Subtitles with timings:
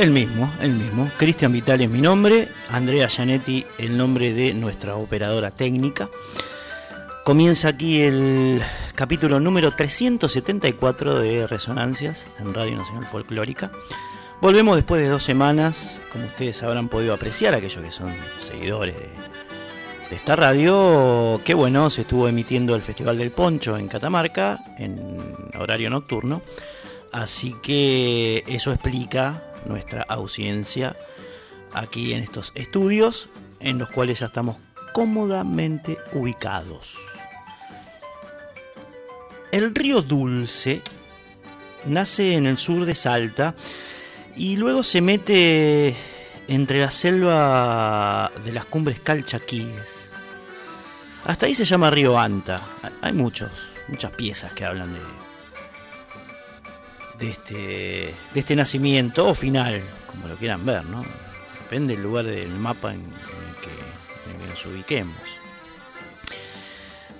[0.00, 1.10] El mismo, el mismo.
[1.18, 6.08] Cristian Vitale es mi nombre, Andrea Gianetti el nombre de nuestra operadora técnica.
[7.22, 8.62] Comienza aquí el
[8.94, 13.72] capítulo número 374 de Resonancias en Radio Nacional Folclórica.
[14.40, 18.94] Volvemos después de dos semanas, como ustedes habrán podido apreciar, aquellos que son seguidores
[20.08, 25.18] de esta radio, que bueno, se estuvo emitiendo el Festival del Poncho en Catamarca en
[25.58, 26.40] horario nocturno,
[27.12, 30.96] así que eso explica nuestra ausencia
[31.72, 33.28] aquí en estos estudios
[33.60, 34.56] en los cuales ya estamos
[34.92, 36.98] cómodamente ubicados.
[39.52, 40.80] El río Dulce
[41.86, 43.54] nace en el sur de Salta
[44.36, 45.94] y luego se mete
[46.48, 50.10] entre la selva de las cumbres calchaquíes.
[51.24, 52.60] Hasta ahí se llama río Anta.
[53.02, 55.00] Hay muchos, muchas piezas que hablan de,
[57.20, 57.54] de este,
[58.32, 61.04] de este nacimiento o final, como lo quieran ver, ¿no?
[61.62, 65.14] Depende del lugar del mapa en, el que, nos ubiquemos.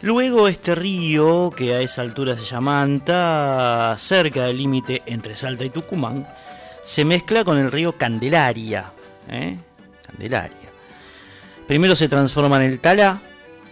[0.02, 5.64] Luego este río, que a esa altura se llama Anta, cerca del límite entre Salta
[5.64, 6.26] y Tucumán,
[6.82, 8.90] se mezcla con el río Candelaria.
[9.28, 9.58] ¿eh?
[10.06, 10.56] Candelaria.
[11.66, 13.20] Primero se transforma en el Talá,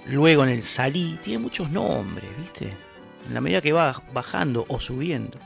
[0.07, 1.19] luego en el Salí.
[1.23, 2.77] Tiene muchos nombres, ¿viste?
[3.27, 5.39] En la medida que va bajando o subiendo.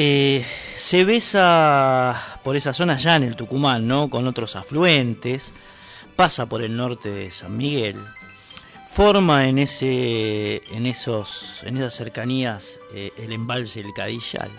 [0.00, 0.44] Eh,
[0.76, 4.08] se besa por esa zona ya en el Tucumán, ¿no?
[4.08, 5.52] Con otros afluentes.
[6.14, 7.98] Pasa por el norte de San Miguel.
[8.86, 14.52] Forma en, ese, en, esos, en esas cercanías eh, el embalse del Cadillal.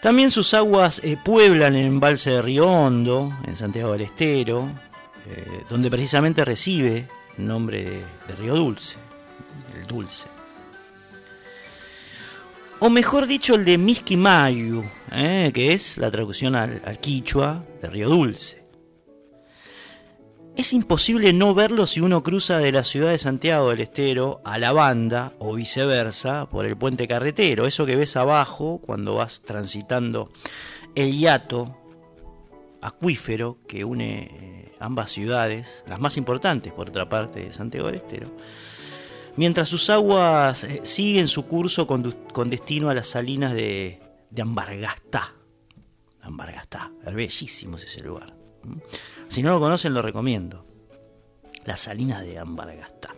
[0.00, 4.68] También sus aguas eh, pueblan el embalse de Río Hondo, en Santiago del Estero,
[5.70, 7.84] donde precisamente recibe el nombre
[8.26, 8.96] de Río Dulce,
[9.76, 10.31] el dulce
[12.84, 14.82] o mejor dicho el de Miskimayu,
[15.12, 18.64] eh, que es la traducción al, al, quichua de Río Dulce.
[20.56, 24.58] Es imposible no verlo si uno cruza de la ciudad de Santiago del Estero a
[24.58, 30.32] la banda o viceversa por el puente carretero, eso que ves abajo cuando vas transitando
[30.96, 31.78] el hiato
[32.80, 37.96] acuífero que une eh, ambas ciudades, las más importantes por otra parte de Santiago del
[37.98, 38.26] Estero
[39.36, 42.02] mientras sus aguas eh, siguen su curso con,
[42.50, 44.00] destino a las salinas de,
[44.30, 45.34] de Ambargastá.
[46.20, 48.34] Ambargastá, bellísimo es ese lugar.
[49.28, 50.64] Si no lo conocen, lo recomiendo.
[51.64, 53.14] Las salinas de Ambargastá.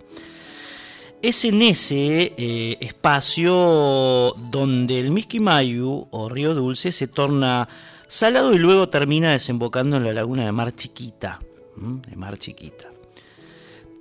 [1.22, 7.66] Es en ese eh, espacio donde el Miskimayu o Río Dulce se torna
[8.08, 11.40] salado y luego termina desembocando en la laguna de Mar Chiquita.
[11.76, 12.90] De Mar Chiquita.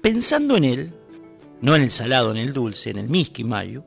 [0.02, 0.94] Pensando en él,
[1.64, 3.86] no en el salado, en el dulce, en el Miskimayu,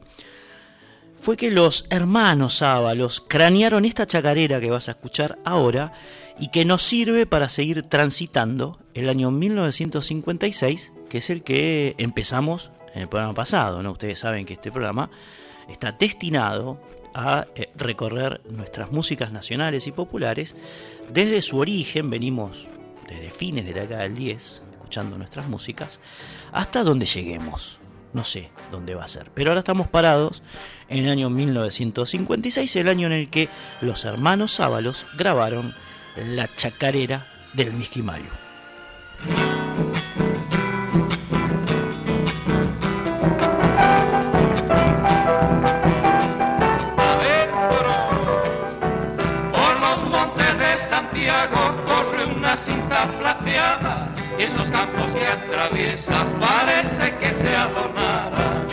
[1.18, 5.92] fue que los hermanos Ábalos cranearon esta chacarera que vas a escuchar ahora
[6.38, 12.72] y que nos sirve para seguir transitando el año 1956, que es el que empezamos
[12.94, 13.82] en el programa pasado.
[13.82, 13.92] ¿no?
[13.92, 15.10] Ustedes saben que este programa
[15.68, 16.80] está destinado
[17.12, 20.56] a eh, recorrer nuestras músicas nacionales y populares.
[21.12, 22.68] Desde su origen, venimos
[23.06, 26.00] desde fines de la década del 10, escuchando nuestras músicas,
[26.52, 27.80] hasta donde lleguemos.
[28.12, 29.30] No sé dónde va a ser.
[29.34, 30.42] Pero ahora estamos parados
[30.88, 33.48] en el año 1956, el año en el que
[33.80, 35.74] los hermanos Ábalos grabaron
[36.16, 38.45] La Chacarera del Misquimayo.
[54.36, 58.66] Plateada esos campos que atraviesa parece que se adornaran.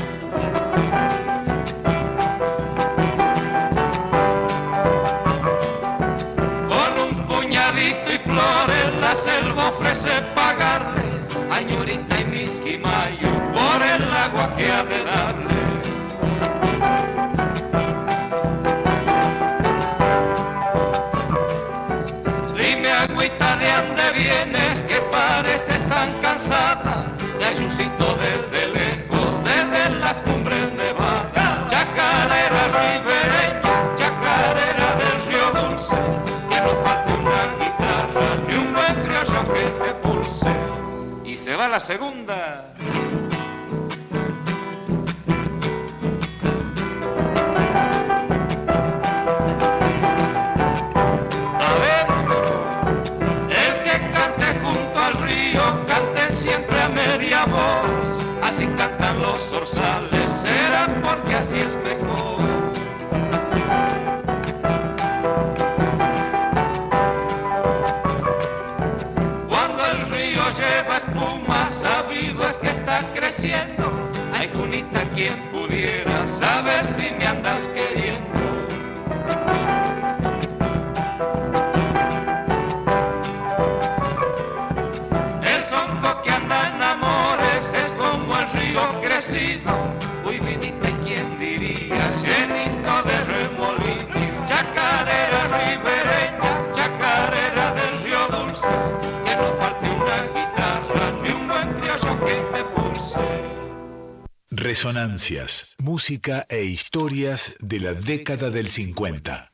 [6.67, 11.03] Con un puñadito y flores la selva ofrece pagarle
[11.51, 15.62] a Ñurita y Misquimayo por el agua que ha de darle.
[41.73, 43.12] La segunda.
[75.13, 78.42] Quien pudiera saber si me andas queriendo.
[104.73, 109.51] Resonancias, música e historias de la década del 50.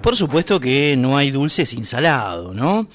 [0.00, 2.88] Por supuesto que no hay dulce sin salado, ¿no?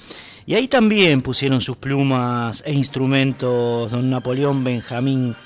[0.44, 5.36] Y ahí también pusieron sus plumas e instrumentos don Napoleón Benjamín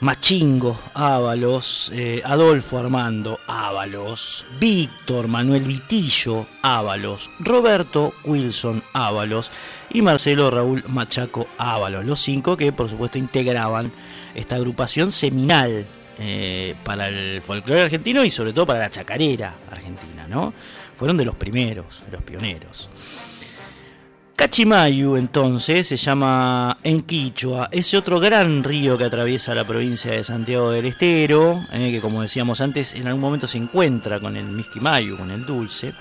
[0.00, 9.50] Machingo Ábalos, eh, Adolfo Armando Ábalos, Víctor Manuel Vitillo Ábalos, Roberto Wilson Ábalos
[9.90, 13.92] y Marcelo Raúl Machaco Ábalos, los cinco que por supuesto integraban
[14.36, 15.84] esta agrupación seminal
[16.20, 20.54] eh, para el folclore argentino y sobre todo para la chacarera argentina, ¿no?
[20.94, 22.88] Fueron de los primeros, de los pioneros.
[24.38, 30.22] Cachimayu entonces se llama en Quichua, ese otro gran río que atraviesa la provincia de
[30.22, 34.44] Santiago del Estero, eh, que como decíamos antes en algún momento se encuentra con el
[34.44, 35.92] Misquimayu, con el dulce,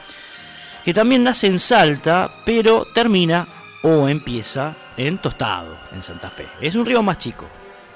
[0.85, 3.47] que también nace en Salta, pero termina
[3.81, 6.45] o empieza en Tostado, en Santa Fe.
[6.61, 7.47] Es un río más chico,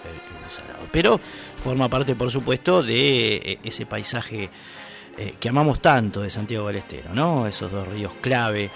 [0.04, 1.20] el, el Salado, pero
[1.56, 4.50] forma parte por supuesto de eh, ese paisaje
[5.20, 7.46] eh, que amamos tanto de Santiago del Estero, ¿no?
[7.46, 8.72] Esos dos ríos clave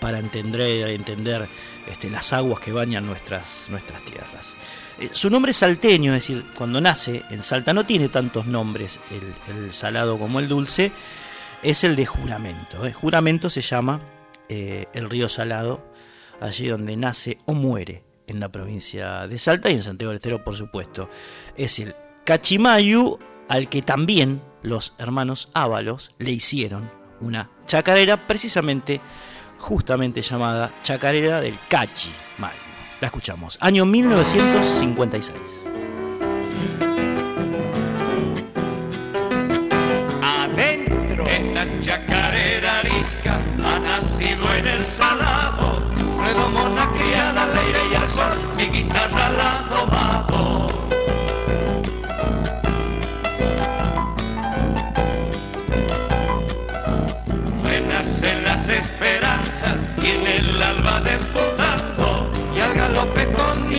[0.00, 1.48] para entender, entender
[1.86, 4.56] este, las aguas que bañan nuestras, nuestras tierras.
[4.98, 9.56] Eh, su nombre salteño, es decir, cuando nace en Salta no tiene tantos nombres el,
[9.56, 10.92] el salado como el dulce,
[11.62, 12.86] es el de juramento.
[12.86, 12.92] ¿eh?
[12.92, 14.00] Juramento se llama
[14.48, 15.92] eh, el río Salado,
[16.40, 20.44] allí donde nace o muere en la provincia de Salta y en Santiago del Estero,
[20.44, 21.08] por supuesto.
[21.56, 21.94] Es el
[22.24, 26.90] Cachimayu al que también los hermanos Ábalos le hicieron
[27.20, 29.00] una chacarera precisamente
[29.58, 32.54] justamente llamada Chacarera del Cachi Mayo.
[33.00, 35.64] La escuchamos, año 1956.
[40.22, 41.26] Adentro.
[41.26, 43.40] Esta chacarera arisca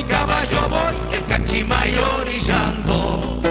[0.07, 3.41] caballo voy, el cachimayo orillando.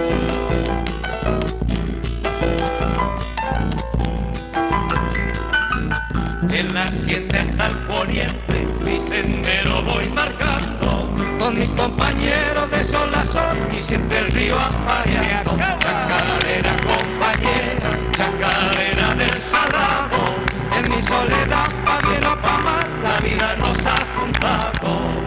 [6.50, 11.10] En la siete hasta el poniente, mi sendero voy marcando.
[11.38, 15.56] Con mis compañeros de sol a sol y siempre el río apareando.
[15.78, 20.34] Chacarera compañera, chacarera del salado.
[20.78, 25.25] En mi soledad, pa' bien o pa' mal, la vida nos ha juntado.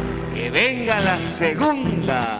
[0.89, 2.39] La segunda.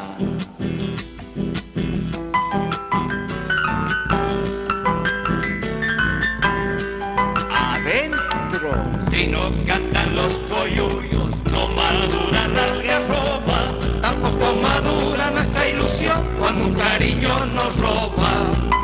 [7.51, 8.74] Adentro.
[9.12, 14.01] Si no cantan los coyuyos, no madura la algarroba.
[14.01, 18.78] Tampoco madura nuestra ilusión cuando un cariño nos roba.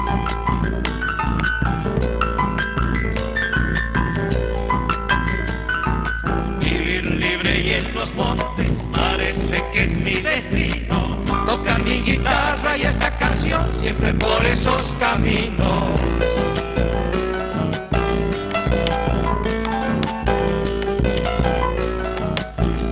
[10.22, 11.18] Destino.
[11.46, 16.00] Toca mi guitarra y esta canción siempre por esos caminos.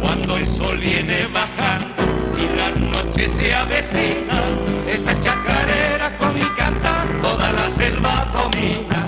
[0.01, 2.03] Cuando el sol viene bajando
[2.37, 4.41] y la noche se avecina,
[4.87, 9.07] esta chacarera con mi cantar toda la selva domina.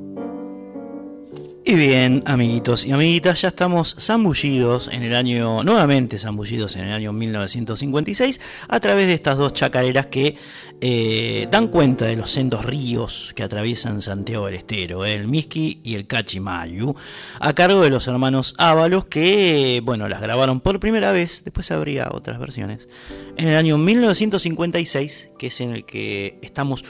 [1.71, 6.91] Y bien, amiguitos y amiguitas, ya estamos zambullidos en el año, nuevamente zambullidos en el
[6.91, 10.35] año 1956, a través de estas dos chacareras que
[10.81, 15.95] eh, dan cuenta de los sendos ríos que atraviesan Santiago del Estero, el Miski y
[15.95, 16.93] el Cachimayu,
[17.39, 22.09] a cargo de los hermanos Ábalos, que, bueno, las grabaron por primera vez, después habría
[22.11, 22.89] otras versiones,
[23.37, 26.83] en el año 1956, que es en el que estamos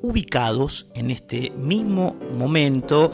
[0.00, 3.10] ubicados en este mismo momento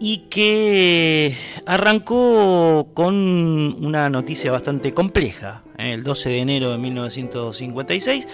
[0.00, 1.34] y que
[1.66, 3.14] arrancó con
[3.84, 5.62] una noticia bastante compleja.
[5.78, 5.92] ¿eh?
[5.94, 8.28] El 12 de enero de 1956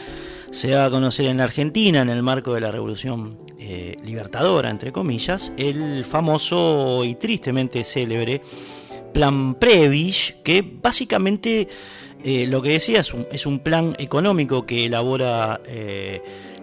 [0.51, 4.93] se va a conocer en Argentina, en el marco de la Revolución eh, Libertadora, entre
[4.93, 8.43] comillas, el famoso y tristemente célebre
[9.13, 11.69] Plan Prevish, que básicamente
[12.23, 15.61] eh, lo que decía es un, plan económico que elabora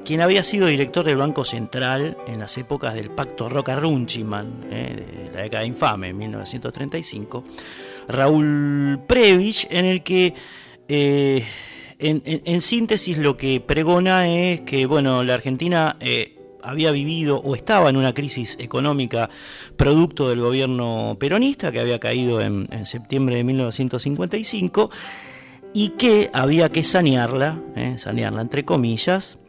[0.03, 5.31] quien había sido director del Banco Central en las épocas del pacto Roca-Runchiman, eh, de
[5.33, 7.43] la década infame, en 1935,
[8.07, 10.33] Raúl Previch, en el que,
[10.87, 11.45] eh,
[11.99, 17.89] en, síntesis, lo que pregona es que, bueno, la Argentina eh, había vivido o estaba
[17.89, 19.29] en una crisis económica
[19.77, 24.89] producto del gobierno peronista que había caído en, en septiembre de 1955
[25.73, 27.61] y que había que sanearla,
[27.97, 29.40] sanearla entre comillas,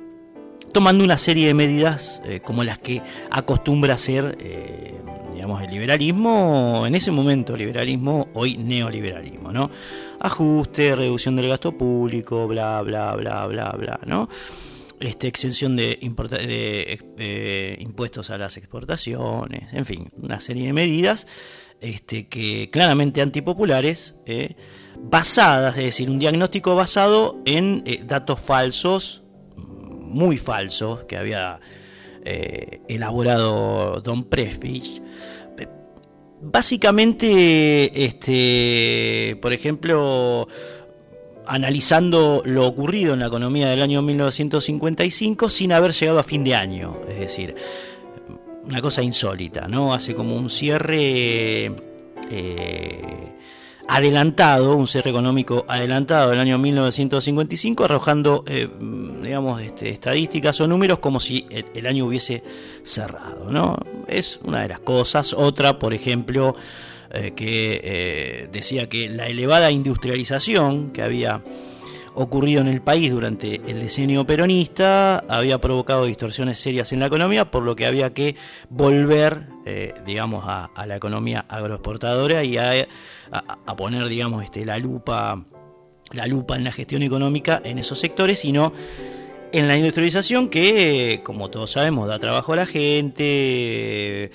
[0.72, 5.00] tomando una serie de medidas eh, como las que acostumbra hacer, eh,
[5.34, 9.70] digamos, el liberalismo, en ese momento liberalismo, hoy neoliberalismo, ¿no?
[10.20, 14.28] Ajuste, reducción del gasto público, bla, bla, bla, bla, bla, ¿no?
[15.00, 21.26] Este, exención de, de, impuestos a las exportaciones, en fin, una serie de medidas
[21.80, 24.54] este, que claramente antipopulares, eh,
[25.00, 29.24] basadas, es decir, un diagnóstico basado en datos falsos,
[30.12, 31.58] muy falso que había
[32.24, 35.02] eh, elaborado Don Prefich.
[36.44, 40.48] Básicamente, este, por ejemplo,
[41.46, 46.54] analizando lo ocurrido en la economía del año 1955 sin haber llegado a fin de
[46.54, 47.54] año, es decir,
[48.64, 49.94] una cosa insólita, ¿no?
[49.94, 51.72] Hace como un cierre
[52.30, 53.32] eh,
[53.88, 58.68] adelantado, un cierre económico adelantado del año 1955, arrojando, eh,
[59.22, 62.42] digamos, este, estadísticas o números como si el, año hubiese
[62.82, 63.76] cerrado, ¿no?
[64.06, 65.32] Es una de las cosas.
[65.32, 66.54] Otra, por ejemplo,
[67.10, 71.42] eh, que eh, decía que la elevada industrialización que había
[72.14, 77.50] ocurrido en el país durante el decenio peronista había provocado distorsiones serias en la economía,
[77.50, 78.36] por lo que había que
[78.68, 79.46] volver,
[80.04, 82.86] digamos, a, la economía agroexportadora y a
[83.32, 85.44] a, poner, digamos, este, la lupa
[86.12, 88.74] la lupa en la gestión económica en esos sectores, sino
[89.52, 94.30] en la industrialización que, como todos sabemos, da trabajo a la gente, eh,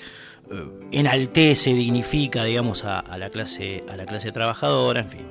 [0.90, 5.26] enaltece, dignifica, digamos, a, la clase, a la clase trabajadora, en fin,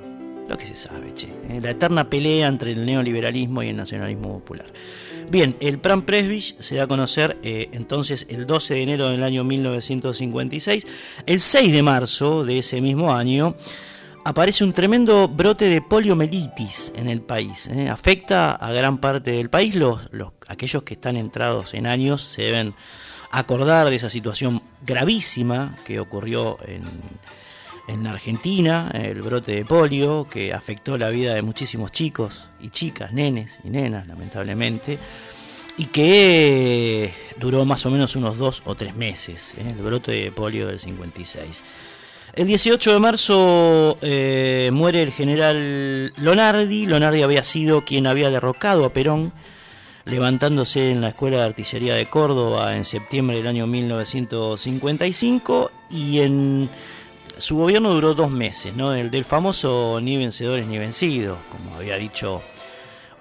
[0.48, 4.32] lo que se sabe, che, eh, la eterna pelea entre el neoliberalismo y el nacionalismo
[4.32, 4.66] popular.
[5.30, 9.22] Bien, el Plan Presbich se da a conocer eh, entonces el 12 de enero del
[9.22, 10.86] año 1956.
[11.26, 13.54] El 6 de marzo de ese mismo año
[14.24, 17.66] aparece un tremendo brote de poliomielitis en el país.
[17.66, 17.90] Eh.
[17.90, 19.74] Afecta a gran parte del país.
[19.74, 22.74] Los, los, aquellos que están entrados en años se deben
[23.30, 26.84] acordar de esa situación gravísima que ocurrió en
[27.88, 33.12] en Argentina, el brote de polio que afectó la vida de muchísimos chicos y chicas,
[33.12, 34.98] nenes y nenas, lamentablemente,
[35.78, 39.70] y que duró más o menos unos dos o tres meses, ¿eh?
[39.70, 41.64] el brote de polio del 56.
[42.34, 46.86] El 18 de marzo eh, muere el general Lonardi.
[46.86, 49.32] Lonardi había sido quien había derrocado a Perón,
[50.04, 56.68] levantándose en la Escuela de Artillería de Córdoba en septiembre del año 1955 y en
[57.38, 58.94] su gobierno duró dos meses, ¿no?
[58.94, 62.42] El del famoso ni vencedores ni vencidos, como había dicho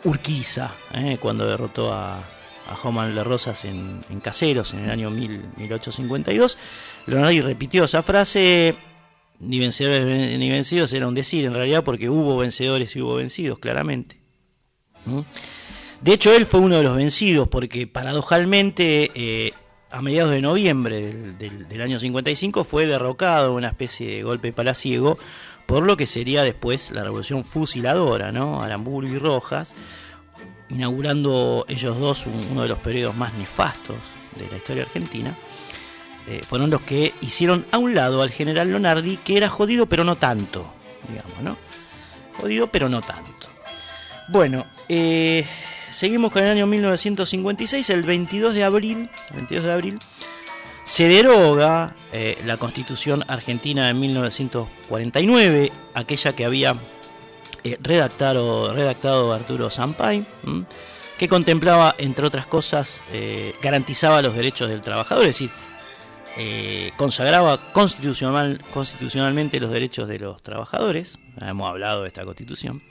[0.03, 1.17] Urquiza, ¿eh?
[1.19, 2.23] cuando derrotó a,
[2.69, 6.57] a Juan de Rosas en, Caseros en el año 1852.
[7.07, 8.75] Leonardo repitió esa frase,
[9.39, 13.59] ni vencedores ni vencidos era un decir en realidad porque hubo vencedores y hubo vencidos,
[13.59, 14.17] claramente.
[16.01, 19.53] De hecho, él fue uno de los vencidos porque paradojalmente eh,
[19.89, 25.17] a mediados de noviembre del, año 55 fue derrocado una especie de golpe palaciego
[25.65, 28.61] por lo que sería después la revolución fusiladora, ¿no?
[28.61, 29.73] Aramburu y Rojas,
[30.69, 33.97] inaugurando ellos dos uno de los periodos más nefastos
[34.37, 35.37] de la historia argentina.
[36.27, 40.03] Eh, fueron los que hicieron a un lado al general Lonardi, que era jodido pero
[40.03, 40.73] no tanto,
[41.07, 41.57] digamos, ¿no?
[42.37, 43.47] Jodido pero no tanto.
[44.29, 45.45] Bueno, eh,
[45.89, 49.99] Seguimos con el año 1956, el 22 de abril, 22 de abril
[50.83, 56.75] Se deroga eh, la constitución argentina de 1949, aquella que había
[57.63, 60.25] eh, redactado, redactado Arturo Sampay,
[61.17, 65.51] que contemplaba, entre otras cosas, eh, garantizaba los derechos del trabajador, es decir,
[66.95, 72.83] consagraba constitucional, constitucionalmente los derechos de los trabajadores, hemos hablado de esta constitución,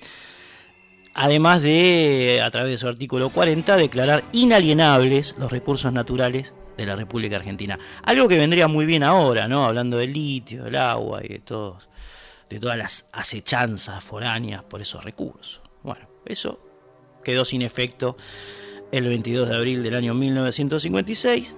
[1.17, 6.95] además de, a través de su artículo 40, declarar inalienables los recursos naturales de la
[6.95, 7.79] República Argentina.
[8.05, 9.65] Algo que vendría muy bien ahora, ¿no?
[9.65, 11.89] Hablando del litio, del agua y de todos,
[12.51, 15.63] de todas las acechanzas foráneas por esos recursos.
[15.83, 16.61] Bueno, eso
[17.25, 18.17] quedó sin efecto
[18.93, 21.57] el 22 de abril del año 1956.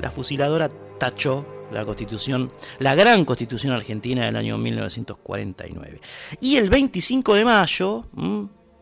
[0.00, 6.00] La fusiladora tachó la constitución, la gran constitución argentina del año 1949.
[6.40, 8.06] Y el 25 de mayo,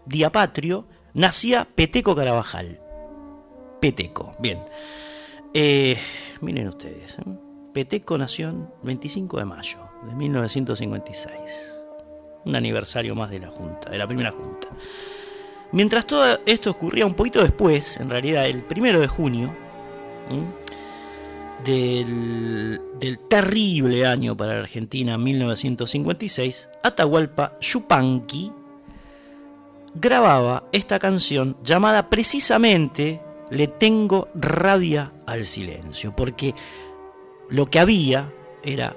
[0.07, 2.81] día patrio, nacía Peteco Carabajal.
[3.81, 4.59] Peteco, bien.
[5.55, 5.97] Eh,
[6.41, 7.17] miren ustedes.
[7.73, 11.81] Peteco nació el 25 de mayo de 1956.
[12.45, 14.69] Un aniversario más de la Junta, de la primera Junta.
[15.73, 19.57] Mientras todo esto ocurría un poquito después, en realidad el primero de junio,
[21.65, 22.81] del,
[23.29, 28.53] terrible año para la Argentina 1956, Atahualpa Yupanqui
[29.95, 36.55] grababa esta canción llamada precisamente Le tengo rabia al silencio, porque
[37.51, 38.97] lo que había era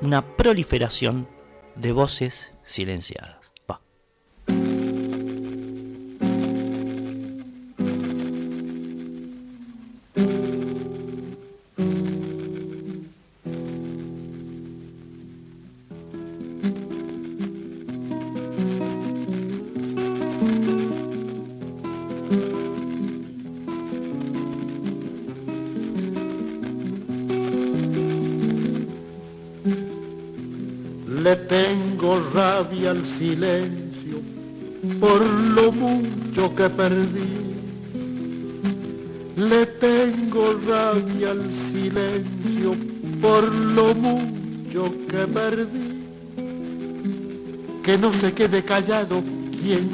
[0.00, 1.28] una proliferación
[1.76, 3.41] de voces silenciadas.
[33.22, 34.18] Silencio
[34.98, 35.20] por
[35.56, 37.32] lo mucho que perdí.
[39.36, 42.74] Le tengo rabia al silencio
[43.20, 43.44] por
[43.76, 45.90] lo mucho que perdí.
[47.84, 49.22] Que no se quede callado
[49.60, 49.88] quien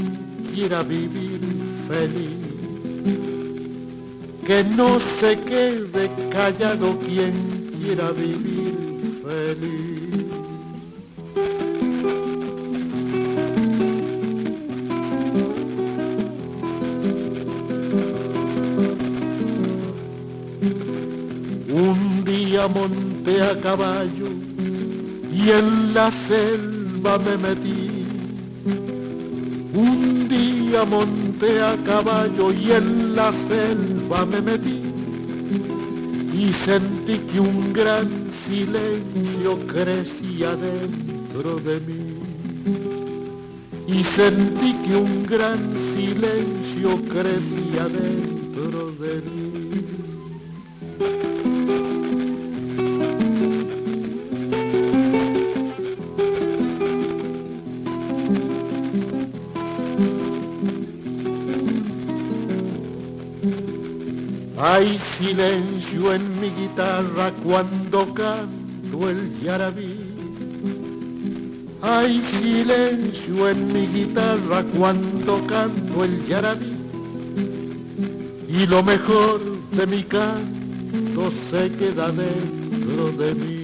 [0.55, 1.41] quiera vivir
[1.87, 2.39] feliz.
[4.47, 7.35] Que no se quede callado quien
[7.79, 8.75] quiera vivir
[9.23, 9.98] feliz.
[22.69, 24.29] Monté a caballo
[25.33, 28.05] y en la selva me metí.
[29.75, 34.89] Un día monté a caballo y en la selva me metí
[36.39, 38.09] y sentí que un gran
[38.47, 42.15] silencio crecía dentro de mí.
[43.89, 45.59] Y sentí que un gran
[45.97, 48.38] silencio crecía dentro
[65.29, 69.95] silencio en mi guitarra cuando canto el yarabí.
[71.83, 76.73] Hay silencio en mi guitarra cuando canto el yarabí.
[78.49, 79.41] Y lo mejor
[79.73, 83.59] de mi canto se queda dentro de mí.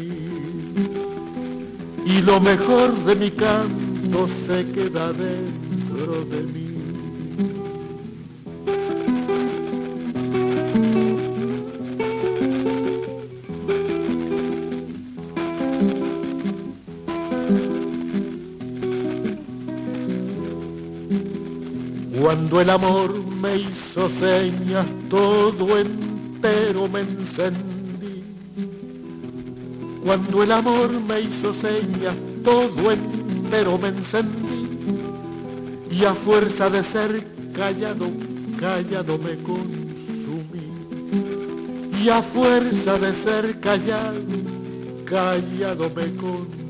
[2.04, 6.63] Y lo mejor de mi canto se queda dentro de mí.
[22.54, 28.22] Cuando el amor me hizo señas, todo entero me encendí.
[30.04, 32.14] Cuando el amor me hizo señas,
[32.44, 34.68] todo entero me encendí.
[35.90, 38.06] Y a fuerza de ser callado,
[38.60, 40.70] callado me consumí.
[42.04, 44.20] Y a fuerza de ser callado,
[45.06, 46.63] callado me consumí.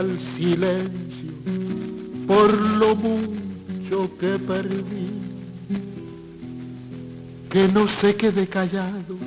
[0.00, 1.30] Al silencio
[2.26, 5.10] por lo mucho que perdí.
[7.50, 9.18] que no se quede callado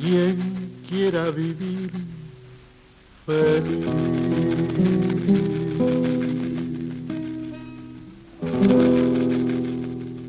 [0.00, 0.38] quien
[0.88, 1.90] quiera vivir
[3.26, 3.86] feliz.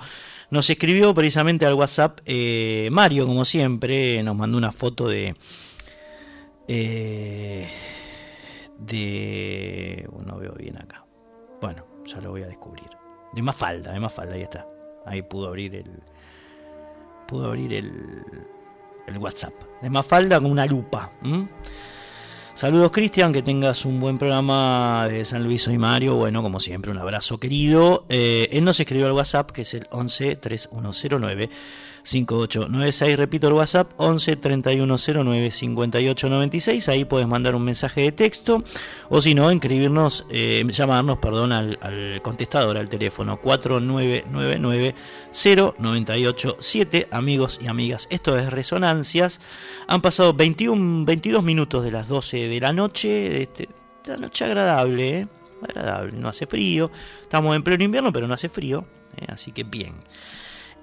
[0.53, 5.35] Nos escribió precisamente al WhatsApp eh, Mario, como siempre, nos mandó una foto de...
[6.67, 7.67] Eh,
[8.77, 10.07] de...
[10.23, 11.07] No veo bien acá.
[11.59, 12.87] Bueno, ya lo voy a descubrir.
[13.33, 14.67] De Mafalda, de Mafalda, ahí está.
[15.07, 15.89] Ahí pudo abrir el...
[17.27, 18.23] Pudo abrir el,
[19.07, 19.55] el WhatsApp.
[19.81, 21.09] De Mafalda con una lupa.
[22.55, 26.15] Saludos Cristian, que tengas un buen programa de San Luis y Mario.
[26.15, 28.05] Bueno, como siempre, un abrazo querido.
[28.09, 31.49] Eh, él nos escribió al WhatsApp, que es el 11 3109
[32.03, 33.17] 5896.
[33.17, 36.89] Repito el WhatsApp, 11 3109 5896.
[36.89, 38.63] Ahí puedes mandar un mensaje de texto
[39.09, 44.95] o si no, inscribirnos, eh, llamarnos, perdón, al, contestador, al teléfono 4999
[45.31, 47.07] 0987.
[47.11, 49.39] Amigos y amigas, esto es Resonancias.
[49.87, 53.41] Han pasado 21, 22 minutos de las 12 de la noche.
[53.43, 55.27] Este, esta noche agradable, ¿eh?
[55.63, 56.91] agradable, no hace frío.
[57.21, 58.85] Estamos en pleno invierno, pero no hace frío,
[59.17, 59.27] ¿eh?
[59.29, 59.95] así que bien.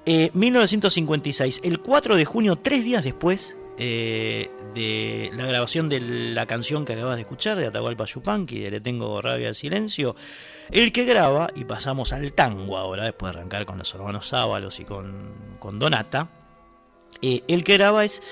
[0.07, 6.47] 1956, eh, el 4 de junio, tres días después eh, de la grabación de la
[6.47, 10.17] canción que acabas de escuchar, de Atahualpa Yupanqui, de Le Tengo Rabia al Silencio,
[10.71, 14.81] el que graba, y pasamos al tango ahora, después de arrancar con los hermanos Sábalos
[14.81, 16.29] y con, Donata,
[17.23, 18.23] eh, el que graba es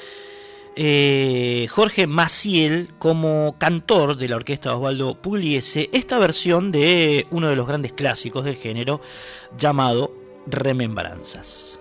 [1.71, 7.67] Jorge Maciel como cantor de la orquesta Osvaldo Pugliese, esta versión de uno de los
[7.67, 9.01] grandes clásicos del género
[9.57, 10.18] llamado
[10.51, 11.81] remembranzas.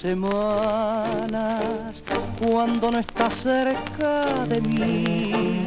[0.00, 1.92] Semanas
[2.40, 5.64] cuando no estás cerca de mí.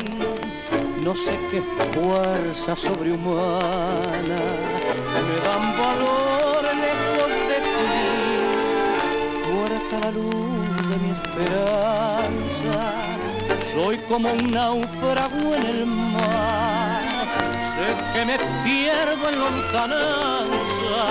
[1.04, 1.62] No sé qué
[1.94, 4.42] fuerza sobrehumana
[5.28, 7.92] me dan valor lejos de ti.
[9.52, 12.80] Muerta la luz de mi esperanza,
[13.74, 17.02] soy como un náufrago en el mar.
[17.74, 21.02] Sé que me pierdo en lontananza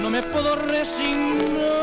[0.00, 1.81] no me puedo resignar.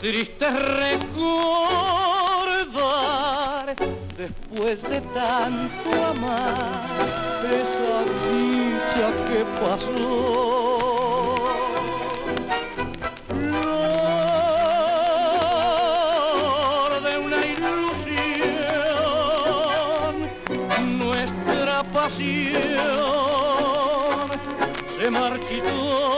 [0.00, 1.26] Triste recordar
[4.16, 6.86] después de tanto amar
[7.44, 10.58] esa dicha que pasó.
[24.98, 26.17] se marchitó.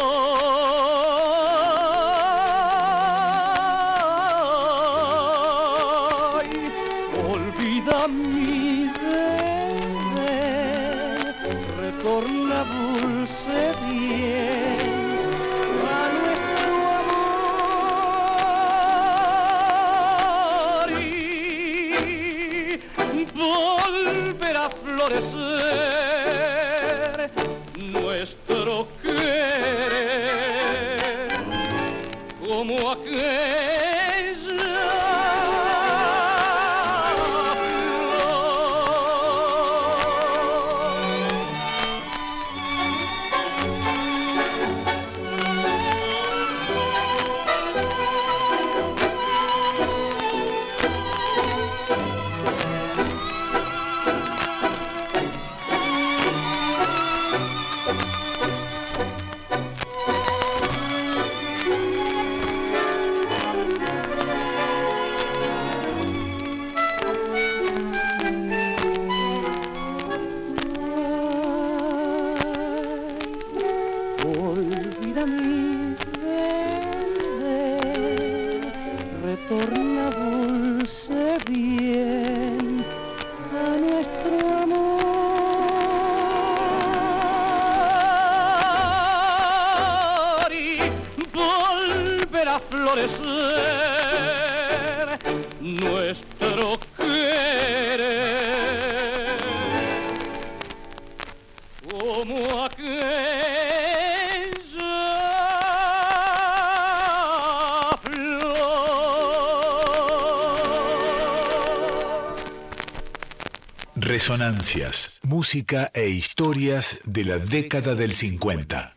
[114.60, 118.94] Resonancias, música e historias de la década del 50.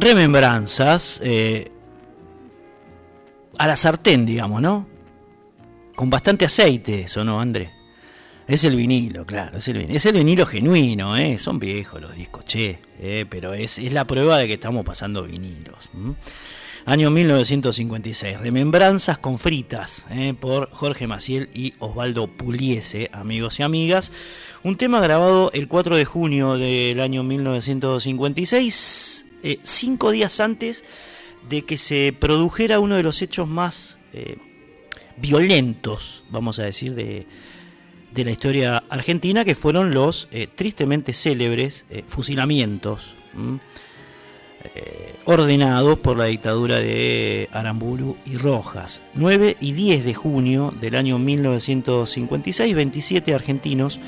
[0.00, 1.70] Remembranzas eh,
[3.56, 4.88] a la sartén, digamos, ¿no?
[5.94, 7.70] Con bastante aceite, eso, ¿no, André?
[8.48, 11.38] Es el vinilo, claro, es el vinilo, genuino, ¿eh?
[11.38, 15.88] Son viejos los discos, che, eh, pero es, la prueba de que estamos pasando vinilos.
[16.84, 20.34] Año 1956, Remembranzas con fritas, ¿eh?
[20.38, 24.10] por Jorge Maciel y Osvaldo Puliese, amigos y amigas.
[24.64, 30.84] Un tema grabado el 4 de junio del año 1956, eh, cinco días antes
[31.48, 34.38] de que se produjera uno de los hechos más eh,
[35.18, 37.28] violentos, vamos a decir, de,
[38.12, 43.14] de la historia argentina, que fueron los tristemente célebres fusilamientos.
[44.74, 49.02] Eh, ordenados por la dictadura de Aramburu y Rojas.
[49.14, 54.00] 9 y 10 de junio del año 1956, 27 argentinos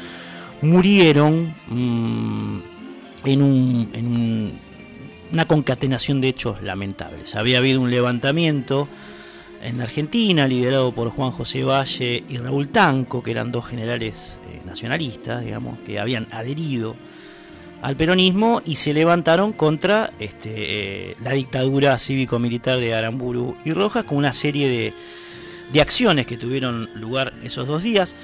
[0.63, 2.59] murieron mm,
[3.25, 4.53] en, un, en un-
[5.33, 7.35] una concatenación de hechos lamentables.
[7.35, 8.89] Había habido un levantamiento
[9.63, 14.39] en la Argentina, liderado por Juan José Valle y Raúl Tanco, que eran dos generales
[14.53, 16.95] eh, nacionalistas, digamos, que habían adherido
[17.85, 24.05] al peronismo y se levantaron contra este, eh, la dictadura cívico-militar de Aramburu y Rojas
[24.05, 24.95] con una serie de,
[25.71, 28.17] de acciones que tuvieron lugar esos dos días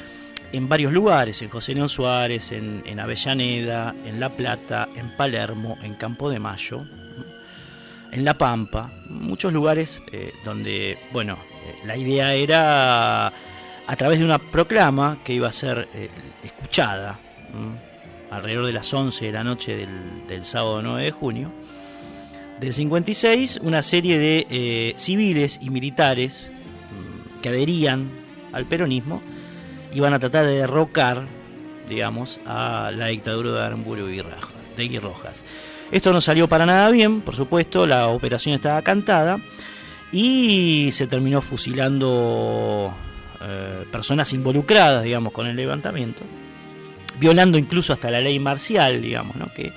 [0.52, 5.92] en varios lugares, en José León Suárez, en, Avellaneda, en La Plata, en Palermo, en
[5.92, 6.80] Campo de Mayo,
[8.12, 14.24] en La Pampa, muchos lugares eh, donde, bueno, eh, la idea era a través de
[14.24, 15.86] una proclama que iba a ser
[16.42, 17.20] escuchada.
[18.30, 19.86] Alrededor de las 11 de la noche
[20.28, 21.52] del, sábado 9 de junio
[22.60, 26.48] del 56, una serie de eh, civiles y militares
[26.90, 28.10] mm, que adherían
[28.52, 29.22] al peronismo
[29.92, 31.26] iban a tratar de derrocar,
[31.88, 35.44] digamos, a la dictadura de Aramburu y de Rojas.
[35.90, 39.38] Esto no salió para nada bien, por supuesto, la operación estaba cantada
[40.12, 42.94] y se terminó fusilando
[43.42, 46.20] eh, personas involucradas, digamos, con el levantamiento,
[47.20, 49.52] violando incluso hasta la ley marcial, digamos, ¿no?
[49.52, 49.72] que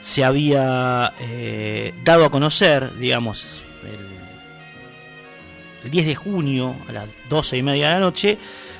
[0.00, 3.98] se había eh, dado a conocer, digamos, el,
[5.84, 8.38] el 10 de junio a las 12 y media de la noche,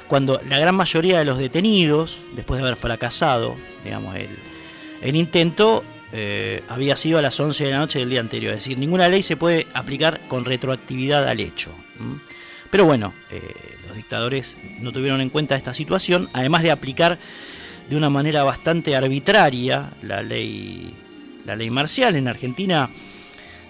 [0.08, 4.30] cuando la gran mayoría de los detenidos, después de haber fracasado, digamos, el,
[5.02, 8.52] el intento, eh, había sido a las 11 de la noche del día anterior.
[8.52, 11.70] Es decir, ninguna ley se puede aplicar con retroactividad al hecho.
[12.70, 13.54] Pero bueno, eh,
[13.86, 17.18] los dictadores no tuvieron en cuenta esta situación, además de aplicar
[17.90, 20.94] de una manera bastante arbitraria la ley,
[21.44, 22.14] la ley marcial.
[22.14, 22.88] En Argentina,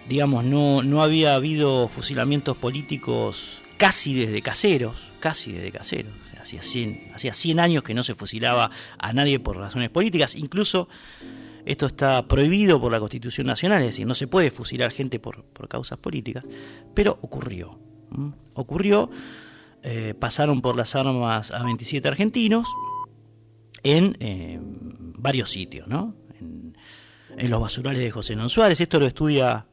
[0.06, 6.12] digamos, no, no había habido fusilamientos políticos casi desde caseros, casi desde caseros.
[6.38, 10.88] Hacía 100, hacía 100 años que no se fusilaba a nadie por razones políticas, incluso
[11.64, 15.44] esto está prohibido por la Constitución Nacional, es decir, no se puede fusilar gente por,
[15.44, 16.44] por causas políticas,
[16.94, 17.78] pero ocurrió.
[18.54, 19.10] Ocurrió,
[19.82, 22.66] eh, pasaron por las armas a 27 argentinos
[23.82, 26.14] en eh, varios sitios, ¿no?
[26.38, 26.74] En,
[27.48, 29.66] los basurales de José Non Suárez, esto lo estudia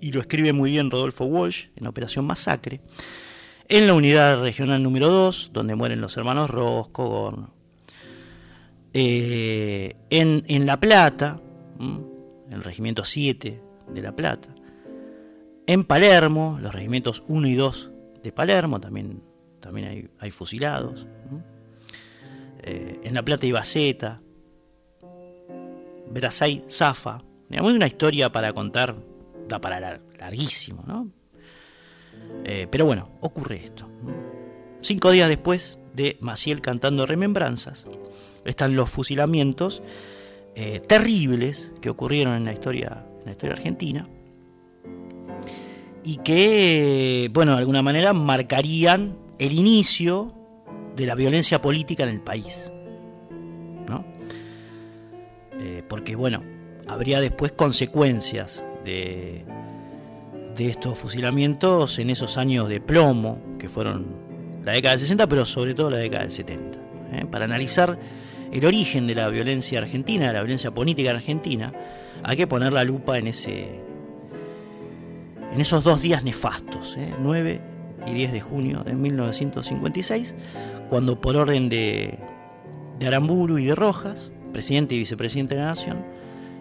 [0.00, 2.82] y lo escribe muy bien Rodolfo Walsh en Operación Masacre,
[3.68, 7.54] en la unidad regional número 2, donde mueren los hermanos Rosco, Gorno,
[8.92, 11.40] eh, en, en La Plata,
[11.78, 12.00] ¿m?
[12.50, 13.62] el regimiento 7
[13.94, 14.54] de La Plata,
[15.66, 17.92] en Palermo, los regimientos 1 y 2
[18.22, 19.22] de Palermo, también,
[19.60, 21.06] también hay, hay fusilados.
[22.62, 24.20] Eh, en La Plata y Baceta,
[26.10, 28.96] Verasay, Zafa, digamos, una historia para contar,
[29.48, 31.08] da para lar- larguísimo, ¿no?
[32.44, 33.88] Eh, pero bueno, ocurre esto.
[34.80, 37.86] Cinco días después de Maciel cantando Remembranzas,
[38.44, 39.82] están los fusilamientos
[40.54, 44.06] eh, terribles que ocurrieron en la historia, en la historia argentina
[46.02, 50.34] y que, bueno, de alguna manera marcarían el inicio
[51.00, 52.70] de la violencia política en el país.
[53.88, 54.04] ¿no?
[55.58, 56.44] Eh, porque, bueno,
[56.86, 59.44] habría después consecuencias de,
[60.56, 64.08] de estos fusilamientos en esos años de plomo, que fueron
[64.62, 66.78] la década del 60, pero sobre todo la década del 70.
[67.12, 67.24] ¿eh?
[67.30, 67.98] Para analizar
[68.52, 71.72] el origen de la violencia argentina, de la violencia política argentina,
[72.22, 73.80] hay que poner la lupa en ese,
[75.50, 77.69] en esos dos días nefastos, 9
[78.06, 80.34] y 10 de junio de 1956,
[80.88, 82.18] cuando por orden de,
[82.98, 86.04] de Aramburu y de Rojas, presidente y vicepresidente de la Nación,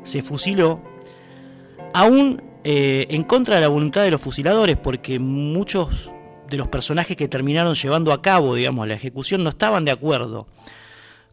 [0.04, 0.82] se fusiló,
[1.93, 6.12] aún eh, en contra de la voluntad de los fusiladores, porque muchos
[6.49, 10.47] de los personajes que terminaron llevando a cabo, digamos, la ejecución no estaban de acuerdo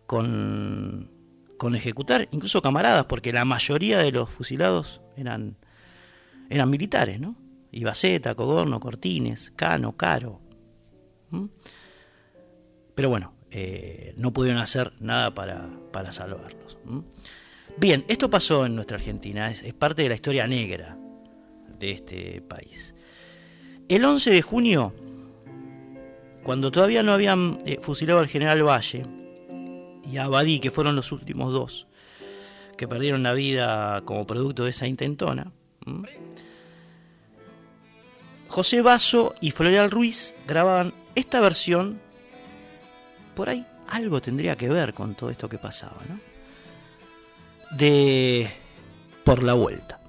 [0.06, 1.10] con,
[1.58, 5.56] con ejecutar, incluso camaradas, porque la mayoría de los fusilados eran,
[6.50, 7.36] eran militares, ¿no?
[7.76, 10.40] Ibaceta, Cogorno, Cortines, Cano, Caro.
[12.94, 16.78] Pero bueno, eh, no pudieron hacer nada para, para salvarlos.
[17.76, 20.96] Bien, esto pasó en nuestra Argentina, es, parte de la historia negra
[21.78, 22.94] de este país.
[23.88, 24.94] El 11 de junio,
[26.42, 29.02] cuando todavía no habían eh, fusilado al general Valle
[30.10, 31.88] y a Abadí, que fueron los últimos dos
[32.78, 35.52] que perdieron la vida como producto de esa intentona,
[38.56, 42.00] José Basso y Floreal Ruiz grababan esta versión.
[43.34, 46.18] Por ahí algo tendría que ver con todo esto que pasaba, ¿no?
[47.76, 48.50] De
[49.24, 50.00] Por la Vuelta.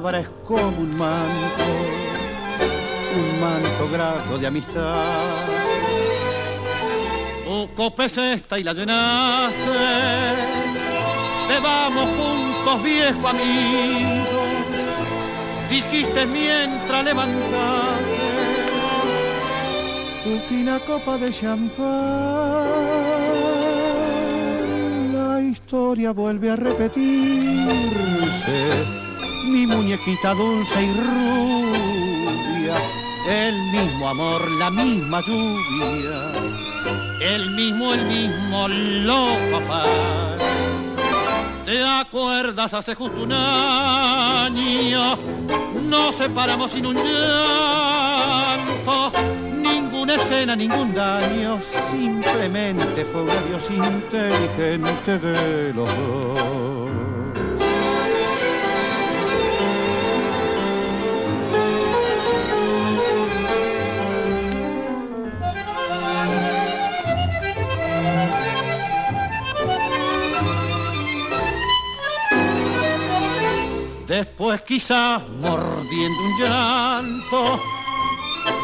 [0.00, 1.64] Palabra es como un manto,
[3.16, 5.24] un manto grato de amistad.
[7.44, 9.56] Tu copa es esta y la llenaste,
[11.48, 14.44] bebamos juntos viejo amigo,
[15.68, 18.28] dijiste mientras levantaste
[20.22, 22.68] tu fina copa de champán.
[25.12, 27.68] La historia vuelve a repetirse,
[29.48, 32.74] mi muñequita dulce y rubia,
[33.28, 36.32] el mismo amor, la misma lluvia,
[37.20, 40.38] el mismo, el mismo loco afán.
[41.64, 45.18] ¿Te acuerdas hace justo un año?
[45.88, 48.18] Nos separamos sin un llanto
[50.08, 56.57] ninguna escena, ningún daño, simplemente fue un adiós inteligente de los dos.
[74.08, 77.60] Después quizá mordiendo un llanto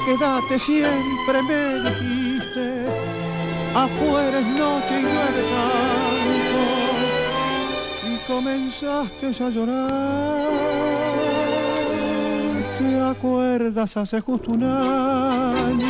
[0.05, 2.86] quédate siempre, me dijiste,
[3.74, 6.61] afuera es noche y llueve tanto,
[8.07, 10.51] y comenzaste a llorar.
[12.78, 15.86] ¿Te acuerdas hace justo un año?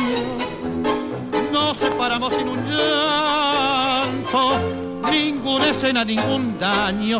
[1.51, 4.51] Nos separamos sin un llanto,
[5.11, 7.19] ninguna escena, ningún daño,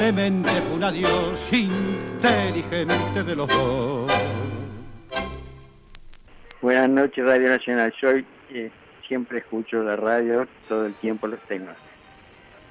[0.00, 4.10] simplemente fue un adiós inteligente de los dos.
[6.62, 7.92] Buenas noches, Radio Nacional.
[8.00, 8.08] Yo
[8.50, 8.70] eh,
[9.06, 11.70] siempre escucho la radio, todo el tiempo los tengo.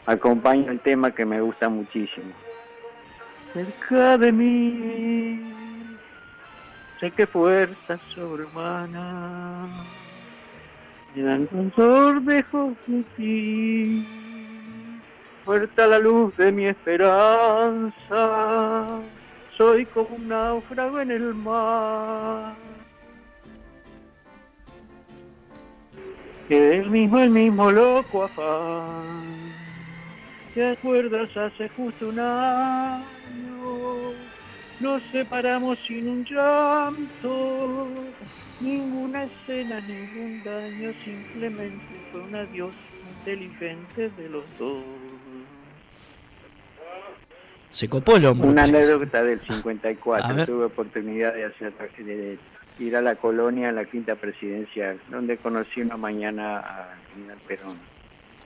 [0.07, 2.31] Acompaño el tema que me gusta muchísimo.
[3.53, 5.39] Cerca de mí,
[6.99, 9.67] sé que fuerza sobrehumana
[11.15, 14.18] dan con sorbejo de ti.
[15.49, 17.95] Fuerza la luz de mi esperanza,
[19.57, 22.53] soy como un náufrago en el mar
[26.47, 29.51] que el mismo, el mismo loco afán.
[30.53, 33.03] ¿Te acuerdas hace justo un año?
[34.79, 37.87] nos separamos sin un llanto,
[38.61, 42.71] ninguna escena, ningún daño, simplemente fue un adiós
[43.17, 45.08] inteligente de los dos.
[47.69, 48.49] Se copó el hombre.
[48.49, 50.45] Una anécdota del A 54, ver.
[50.45, 52.37] tuve oportunidad de, hacer, de
[52.79, 57.75] ir a la colonia, a la quinta presidencial, donde conocí una mañana a General Perón.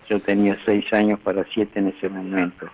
[0.10, 2.70] Yo tenía seis años para siete en ese momento.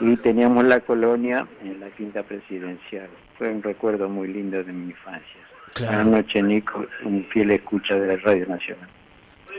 [0.00, 3.08] Y teníamos la colonia en la quinta presidencial.
[3.38, 5.40] Fue un recuerdo muy lindo de mi infancia.
[5.74, 6.04] Claro.
[6.04, 8.88] Buenas noches, Nico, un fiel escucha de la Radio Nacional.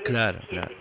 [0.03, 0.75] Claro, claro.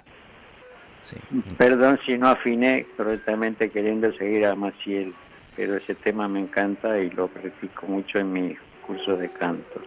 [1.02, 1.16] Sí.
[1.56, 5.14] Perdón si no afiné correctamente queriendo seguir a Maciel,
[5.56, 9.80] pero ese tema me encanta y lo practico mucho en mis cursos de canto.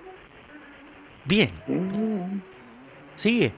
[1.25, 1.49] Bien.
[3.15, 3.53] Sigue.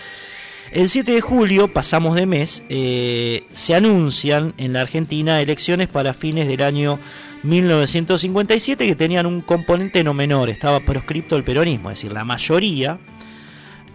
[0.73, 6.15] El 7 de julio, pasamos de mes, eh, se anuncian en la Argentina elecciones para
[6.15, 7.01] fines del año
[7.43, 13.01] 1957 que tenían un componente no menor, estaba proscripto el peronismo, es decir, la mayoría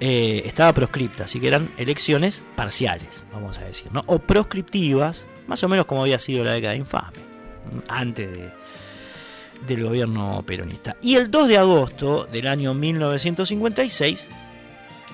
[0.01, 4.01] eh, estaba proscripta, así que eran elecciones parciales, vamos a decir, ¿no?
[4.07, 7.19] o proscriptivas, más o menos como había sido la década infame,
[7.87, 8.51] antes de,
[9.65, 10.97] del gobierno peronista.
[11.01, 14.29] Y el 2 de agosto del año 1956,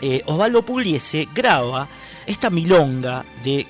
[0.02, 1.88] eh, Osvaldo Pugliese graba
[2.26, 3.68] esta milonga de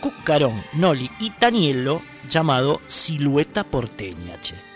[0.00, 4.40] Cucarón, Noli y Tanielo llamado Silueta Porteña.
[4.40, 4.73] che.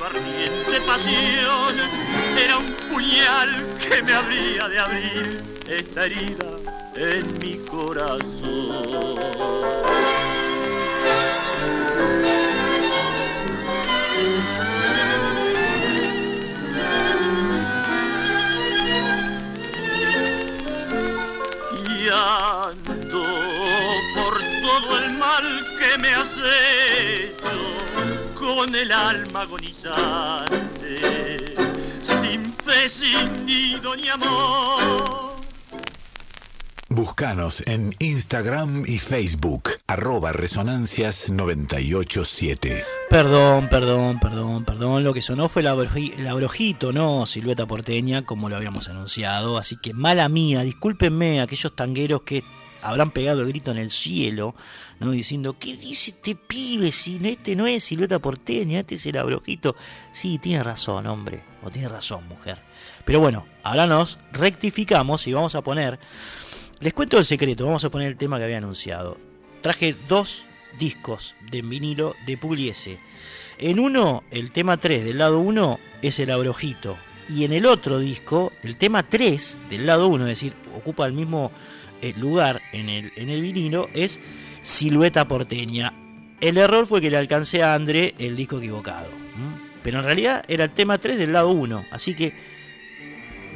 [0.00, 1.74] Tu ardiente pasión
[2.42, 6.56] era un puñal que me habría de abrir esta herida
[6.96, 8.30] en mi corazón.
[21.84, 23.26] Y ando
[24.14, 27.39] por todo el mal que me hecho
[28.56, 31.54] con el alma agonizante,
[32.02, 35.30] sin fe, sin nido ni amor.
[36.88, 42.82] Búscanos en Instagram y Facebook, arroba resonancias 987.
[43.08, 45.04] Perdón, perdón, perdón, perdón.
[45.04, 49.56] Lo que sonó fue la, broji- la brojito, no silueta porteña, como lo habíamos anunciado.
[49.56, 52.42] Así que mala mía, discúlpenme aquellos tangueros que
[52.82, 54.54] habrán pegado el grito en el cielo,
[54.98, 55.10] ¿no?
[55.10, 56.90] Diciendo, ¿qué dice este pibe?
[56.90, 59.76] Si este no es silueta porteña, este es el abrojito.
[60.12, 61.42] Sí, tiene razón, hombre.
[61.62, 62.62] O tiene razón, mujer.
[63.04, 65.98] Pero bueno, ahora nos rectificamos y vamos a poner.
[66.80, 69.18] Les cuento el secreto, vamos a poner el tema que había anunciado.
[69.60, 70.46] Traje dos
[70.78, 72.98] discos de vinilo de Pugliese.
[73.58, 76.96] En uno, el tema 3 del lado 1 es el abrojito.
[77.28, 81.12] Y en el otro disco, el tema 3 del lado 1, es decir, ocupa el
[81.12, 81.52] mismo
[82.02, 84.20] eh, lugar en el, en el vinilo, es
[84.62, 85.92] Silueta Porteña.
[86.40, 89.08] El error fue que le alcancé a André el disco equivocado.
[89.82, 91.86] Pero en realidad era el tema 3 del lado 1.
[91.90, 92.34] Así que,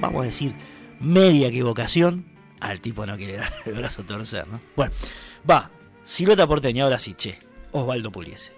[0.01, 0.55] vamos a decir,
[1.01, 2.25] media equivocación.
[2.61, 4.61] Al tipo no quiere dar el brazo a torcer, ¿no?
[4.77, 4.93] Bueno,
[5.49, 5.71] va,
[6.03, 7.39] Silueta Porteña, ahora sí, che.
[7.73, 8.53] Osvaldo Puliese.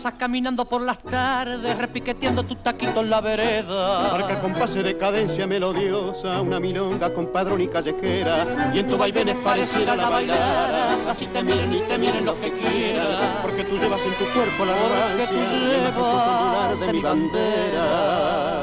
[0.00, 4.12] Pasas caminando por las tardes, repiqueteando tu taquito en la vereda.
[4.12, 8.72] Marca con pase de cadencia melodiosa, una milonga con padrón y callejera.
[8.72, 12.50] Y en tu vaivenes pareciera la bailaras, así te miren y te miren los que
[12.50, 13.42] quieran.
[13.42, 18.59] Porque tú llevas en tu cuerpo la Porque tú llevas de mi bandera.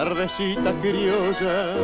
[0.00, 1.76] Tardecita criolla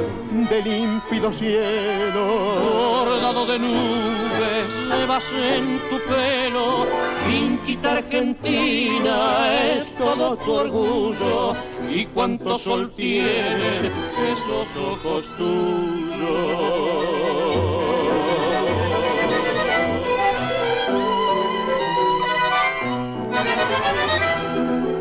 [0.50, 2.24] de límpido cielo.
[2.64, 6.86] Bordado de nubes, llevas en tu pelo.
[7.26, 11.52] Pinchita argentina es todo tu orgullo.
[11.90, 13.92] Y cuánto sol tienen
[14.32, 16.86] esos ojos tuyos.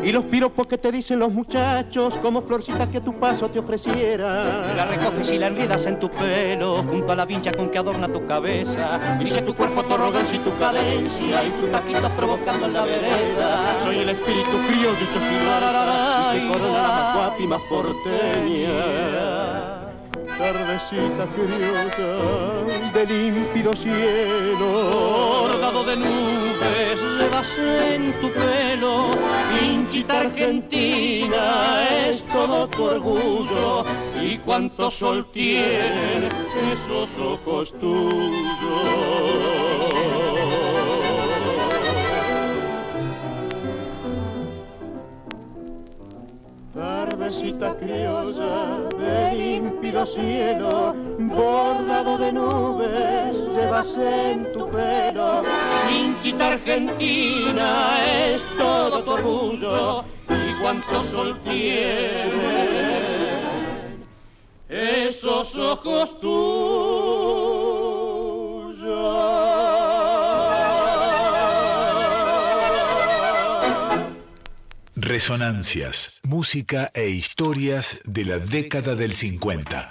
[0.06, 3.58] Y los piropos que te dicen los muchachos, como florcitas que a tu paso te
[3.58, 4.62] ofreciera.
[4.76, 8.06] La recoges y la enredas en tu pelo, junto a la vincha con que adorna
[8.06, 9.00] tu cabeza.
[9.18, 13.76] Dice tu cuerpo tu arrogancia y tu cadencia, y tu taquito provocando en la vereda.
[13.82, 18.70] Soy el espíritu criollo hecho silueta, y te corona más guapa y más porteña.
[20.38, 22.12] Tardecita criolla
[22.94, 24.68] de límpido cielo.
[25.40, 27.00] Bordado de nubes,
[27.58, 29.10] en tu pelo.
[29.58, 33.84] Pinchita argentina es todo tu orgullo.
[34.22, 36.28] Y cuánto sol tienen
[36.72, 39.65] esos ojos tuyos.
[47.26, 55.42] Tardecita criolla de límpido cielo, bordado de nubes, llevas en tu pelo.
[55.88, 57.98] Pinchita argentina
[58.28, 60.04] es todo tu orgullo.
[60.28, 62.76] Y cuánto sol tiene
[64.68, 66.75] esos ojos tuyos.
[75.06, 79.88] Resonancias, música e historias de la década del 50.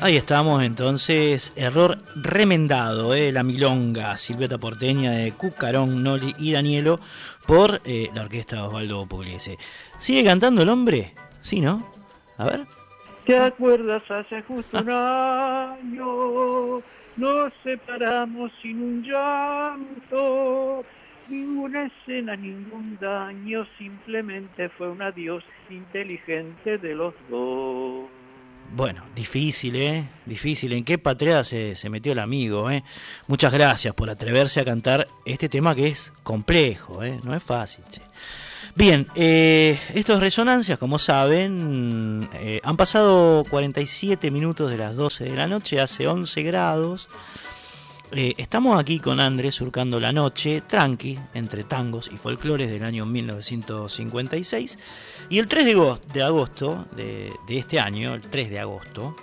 [0.00, 7.00] Ahí estamos entonces, error remendado, eh, la milonga Silveta Porteña de Cucarón, Noli y Danielo
[7.46, 9.58] por eh, la orquesta Osvaldo Pugliese.
[9.98, 11.12] ¿Sigue cantando el hombre?
[11.42, 11.86] Sí, ¿no?
[12.38, 12.66] A ver.
[13.26, 16.78] ¿Te acuerdas hace justo un año?
[17.18, 20.82] Nos separamos sin un llanto,
[21.28, 28.06] ninguna escena, ningún daño, simplemente fue un adiós inteligente de los dos.
[28.74, 30.08] Bueno, difícil, ¿eh?
[30.26, 30.72] Difícil.
[30.72, 32.82] ¿En qué patria se, se metió el amigo, eh?
[33.28, 37.20] Muchas gracias por atreverse a cantar este tema que es complejo, ¿eh?
[37.22, 37.84] No es fácil.
[38.76, 45.36] Bien, eh, estos resonancias, como saben, eh, han pasado 47 minutos de las 12 de
[45.36, 47.08] la noche, hace 11 grados.
[48.16, 53.04] Eh, estamos aquí con Andrés surcando la noche, tranqui, entre tangos y folclores del año
[53.06, 54.78] 1956.
[55.30, 55.64] Y el 3
[56.12, 59.16] de agosto de, este año, el 3 de agosto.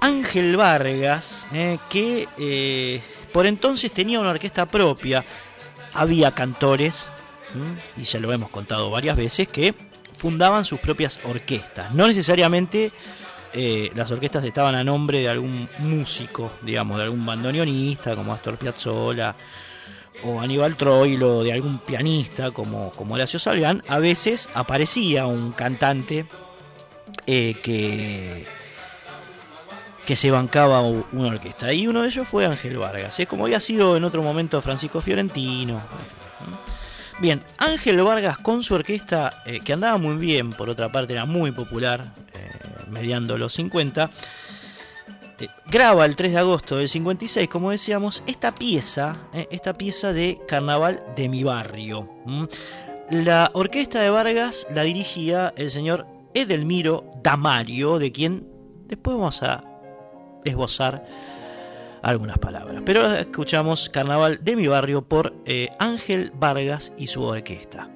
[0.00, 3.00] Ángel Vargas, eh, que eh,
[3.32, 5.24] por entonces tenía una orquesta propia,
[5.94, 7.12] había cantores,
[7.96, 9.72] y ya lo hemos contado varias veces, que
[10.12, 11.94] fundaban sus propias orquestas.
[11.94, 12.90] No necesariamente
[13.52, 18.58] eh, las orquestas estaban a nombre de algún músico, digamos, de algún bandoneonista como Astor
[18.58, 19.34] Piazzolla
[20.22, 23.82] o Aníbal Troilo, de algún pianista como, como Horacio Salgán.
[23.88, 26.26] A veces aparecía un cantante
[27.26, 28.46] eh, que,
[30.04, 31.72] que se bancaba una orquesta.
[31.72, 33.26] Y uno de ellos fue Ángel Vargas, ¿eh?
[33.26, 35.82] como había sido en otro momento Francisco Fiorentino.
[37.18, 41.24] Bien, Ángel Vargas con su orquesta, eh, que andaba muy bien, por otra parte era
[41.24, 42.04] muy popular,
[42.86, 44.10] mediando los 50,
[45.38, 50.12] eh, graba el 3 de agosto del 56, como decíamos, esta pieza, eh, esta pieza
[50.12, 52.08] de Carnaval de mi barrio.
[53.10, 58.48] La orquesta de Vargas la dirigía el señor Edelmiro Damario, de quien
[58.86, 59.62] después vamos a
[60.44, 61.04] esbozar
[62.02, 62.82] algunas palabras.
[62.84, 67.90] Pero escuchamos Carnaval de mi barrio por eh, Ángel Vargas y su orquesta.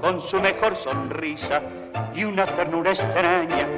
[0.00, 1.62] Con su mejor sonrisa
[2.16, 3.68] y una ternura extraña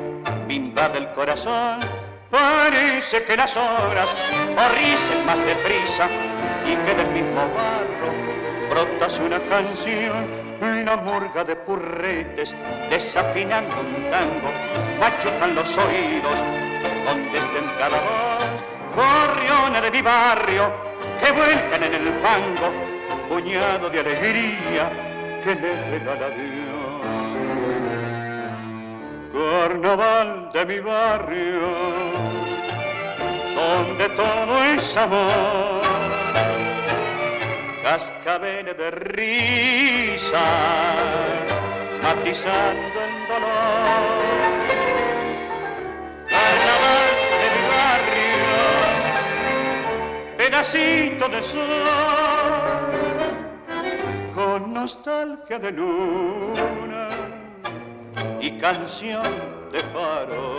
[0.46, 1.78] me invade el corazón.
[2.30, 4.16] Parece que las horas
[4.56, 6.08] corricen más deprisa
[6.64, 10.46] y que del mismo barro brotas una canción.
[10.86, 12.56] La murga de purretes
[12.88, 14.50] desafinando un tango
[14.98, 16.36] machucan los oídos
[17.04, 18.46] donde estén cada voz.
[18.94, 20.72] Corriones de mi barrio
[21.20, 22.72] que vuelcan en el fango
[23.28, 25.15] puñado de alegría
[25.46, 27.02] que le regala Dios.
[29.32, 31.68] Carnaval de mi barrio,
[33.54, 35.82] donde todo es amor,
[37.84, 40.46] cascabeles de risa,
[42.02, 44.08] matizando el dolor.
[46.34, 48.58] Carnaval de mi barrio,
[50.38, 52.35] pedacito de sol
[54.86, 57.08] nostalgia de luna
[58.40, 59.24] y canción
[59.72, 60.58] de faro.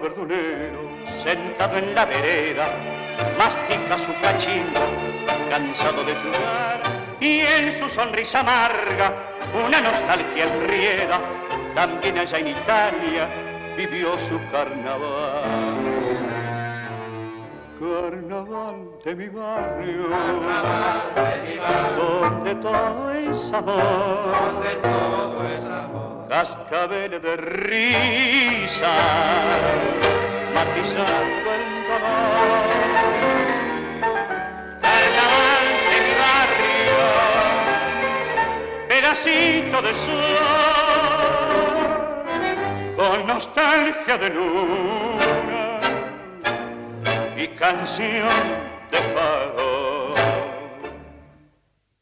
[0.00, 0.80] verdulero,
[1.22, 2.66] sentado en la vereda,
[3.38, 4.80] mastica su cachimbo,
[5.50, 6.80] cansado de jugar,
[7.20, 9.12] y en su sonrisa amarga
[9.66, 11.20] una nostalgia enrieda.
[11.74, 13.28] También allá en Italia
[13.76, 15.72] vivió su carnaval.
[17.80, 20.08] Carnaval de mi barrio,
[21.96, 23.82] donde todo es amor,
[24.52, 28.92] donde todo es amor, cascabeles de risa,
[30.54, 31.71] matizando el
[39.12, 40.14] pedacito de sol,
[42.96, 45.80] con nostalgia de luna
[47.36, 48.28] y canción
[48.90, 50.14] de pago.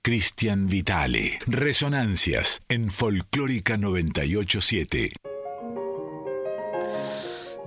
[0.03, 1.41] Cristian Vitale.
[1.47, 5.13] Resonancias en Folclórica 987.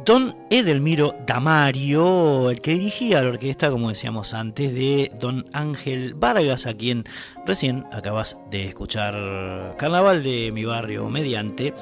[0.06, 6.66] Don Edelmiro Damario, el que dirigía la orquesta, como decíamos antes, de Don Ángel Vargas,
[6.66, 7.06] a quien
[7.46, 11.74] recién acabas de escuchar Carnaval de mi barrio mediante,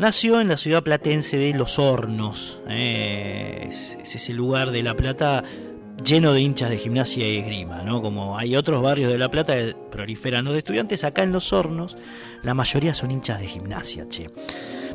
[0.00, 2.60] nació en la ciudad platense de Los Hornos.
[2.68, 5.44] eh, es, es ese lugar de La Plata
[6.04, 8.02] lleno de hinchas de gimnasia y esgrima, ¿no?
[8.02, 11.96] Como hay otros barrios de La Plata que proliferan los estudiantes, acá en Los Hornos
[12.42, 14.28] la mayoría son hinchas de gimnasia, che.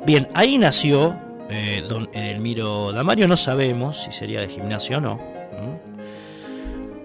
[0.05, 1.17] Bien, ahí nació
[1.49, 5.35] eh, don Edelmiro Damario, no sabemos si sería de gimnasia o no.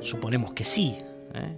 [0.01, 0.97] Suponemos que sí.
[1.34, 1.57] ¿eh?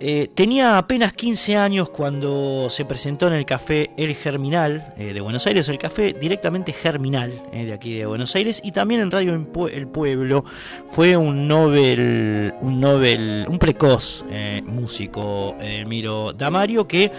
[0.00, 5.46] Eh, tenía apenas 15 años cuando se presentó en el café El Germinal de Buenos
[5.46, 9.86] Aires, el café directamente Germinal de aquí de Buenos Aires, y también en Radio El
[9.86, 10.44] Pueblo
[10.88, 14.24] fue un Nobel, un Nobel, un precoz
[14.64, 17.12] músico Edelmiro Damario que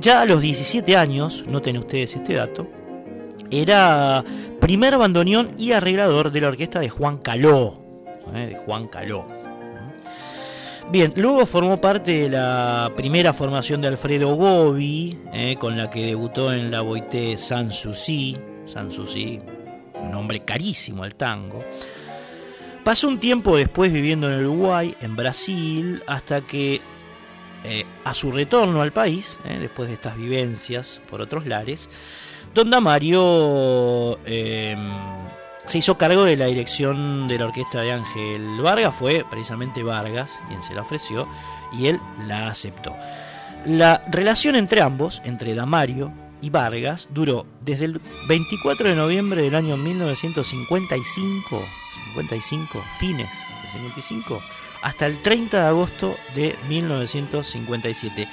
[0.00, 2.66] ya a los 17 años, noten ustedes este dato,
[3.50, 4.24] era
[4.60, 7.80] primer bandoneón y arreglador de la orquesta de Juan Caló.
[8.34, 9.26] eh, de Juan Caló.
[10.90, 16.06] Bien, luego formó parte de la primera formación de Alfredo Gobi, eh, con la que
[16.06, 18.36] debutó en la Boité Sanssouci.
[18.66, 19.38] Sanssouci,
[19.94, 21.64] un nombre carísimo al tango.
[22.82, 26.80] Pasó un tiempo después viviendo en Uruguay, en Brasil, hasta que
[27.62, 31.88] eh, a su retorno al país, después de estas vivencias por otros lares,
[32.54, 34.76] Don Damario eh,
[35.64, 40.40] se hizo cargo de la dirección de la orquesta de Ángel Vargas, fue precisamente Vargas
[40.48, 41.28] quien se la ofreció
[41.72, 42.96] y él la aceptó.
[43.66, 49.54] La relación entre ambos, entre Damario y Vargas, duró desde el 24 de noviembre del
[49.54, 51.62] año 1955,
[52.14, 53.28] 55, fines
[53.62, 54.42] de 55,
[54.82, 58.26] hasta el 30 de agosto de 1957.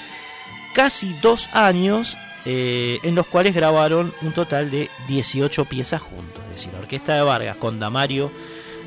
[0.74, 6.44] Casi dos años eh, en los cuales grabaron un total de 18 piezas juntos.
[6.46, 8.32] Es decir, la orquesta de Vargas con Damario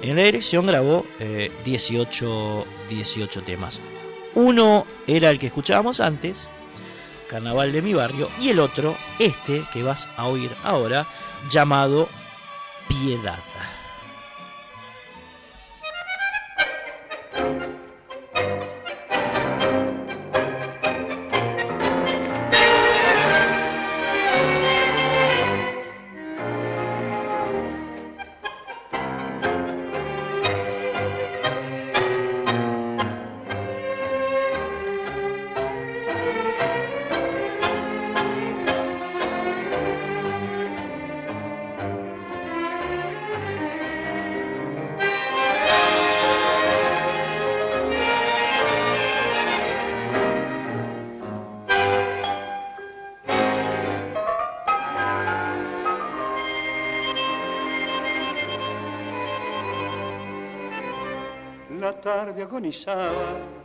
[0.03, 3.80] en la dirección grabó eh, 18, 18 temas.
[4.34, 6.48] Uno era el que escuchábamos antes,
[7.28, 11.07] Carnaval de mi barrio, y el otro, este que vas a oír ahora,
[11.51, 12.09] llamado
[12.88, 13.38] Piedad.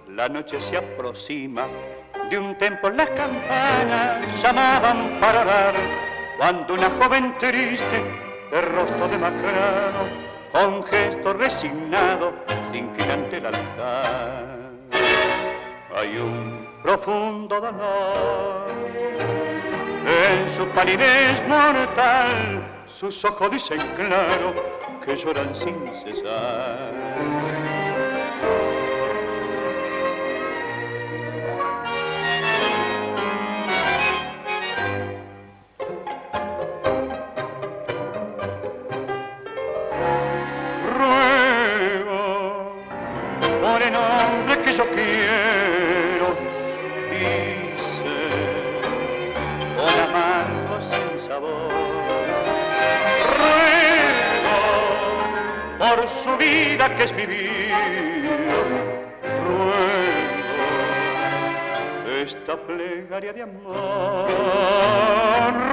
[0.08, 1.66] La noche se aproxima,
[2.28, 5.74] de un tiempo las campanas llamaban para orar,
[6.39, 8.03] cuando una joven triste,
[8.49, 10.10] de rostro demacrado,
[10.51, 12.34] con gesto resignado,
[12.72, 14.72] se inclina ante el altar.
[15.95, 18.66] Hay un profundo dolor
[20.08, 24.53] en su palidez mortal, sus ojos dicen claro
[25.06, 27.45] que lloran sin cesar.
[62.66, 64.30] Plegaria de amor.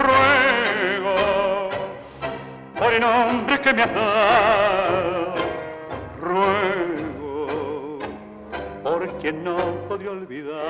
[0.04, 1.14] Ruego
[2.78, 5.34] por el nombre que me has dado.
[6.20, 7.98] Ruego
[8.82, 9.56] por quien no
[9.88, 10.60] podría olvidar.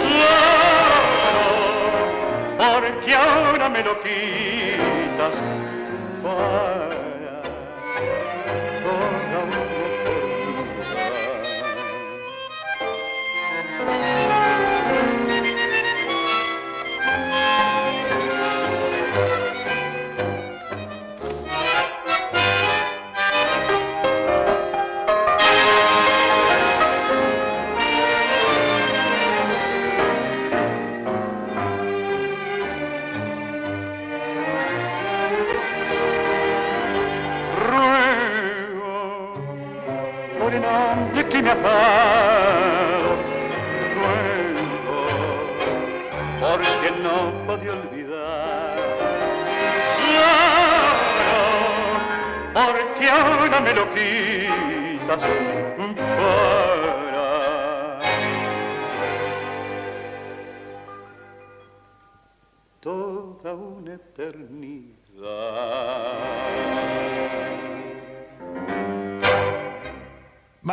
[0.00, 0.60] Solo
[2.58, 5.42] porque ahora me lo quitas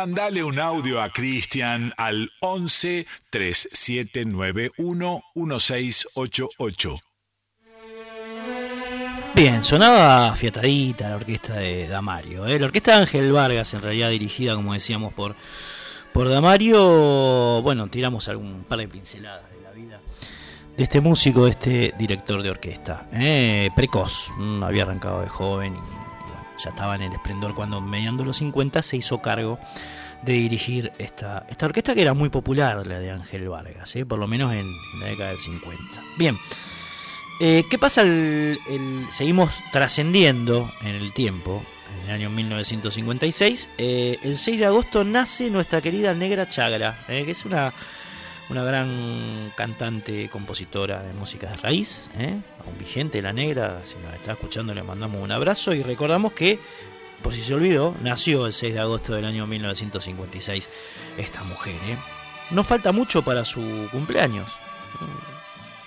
[0.08, 6.94] Mandale un audio a Cristian al 11 3791 1688.
[9.34, 12.46] Bien, sonaba fiatadita la orquesta de Damario.
[12.46, 12.58] ¿eh?
[12.58, 15.36] La orquesta de Ángel Vargas, en realidad dirigida, como decíamos, por,
[16.14, 17.60] por Damario.
[17.60, 20.00] Bueno, tiramos algún par de pinceladas de la vida
[20.74, 23.10] de este músico, de este director de orquesta.
[23.12, 23.68] ¿eh?
[23.76, 25.97] Precoz, mm, había arrancado de joven y,
[26.62, 29.58] ya estaba en el esplendor cuando, mediando los 50, se hizo cargo
[30.22, 34.04] de dirigir esta, esta orquesta que era muy popular, la de Ángel Vargas, ¿eh?
[34.04, 34.66] por lo menos en,
[35.00, 35.78] la década del 50.
[36.18, 36.36] Bien.
[37.40, 38.02] Eh, ¿Qué pasa?
[38.02, 41.62] El, el- seguimos trascendiendo en el tiempo,
[42.02, 43.68] en el año 1956.
[43.78, 47.72] eh, el 6 de agosto nace nuestra querida Negra Chagra, eh, que es una,
[48.50, 53.82] una gran cantante, compositora de música de raíz, eh, aún vigente la Negra.
[53.84, 56.58] Si nos está escuchando, le mandamos un abrazo y recordamos que,
[57.22, 60.70] por si se olvidó, nació el 6 de agosto del año 1956
[61.18, 61.74] esta mujer.
[61.86, 61.98] eh.
[62.50, 64.50] No falta mucho para su cumpleaños.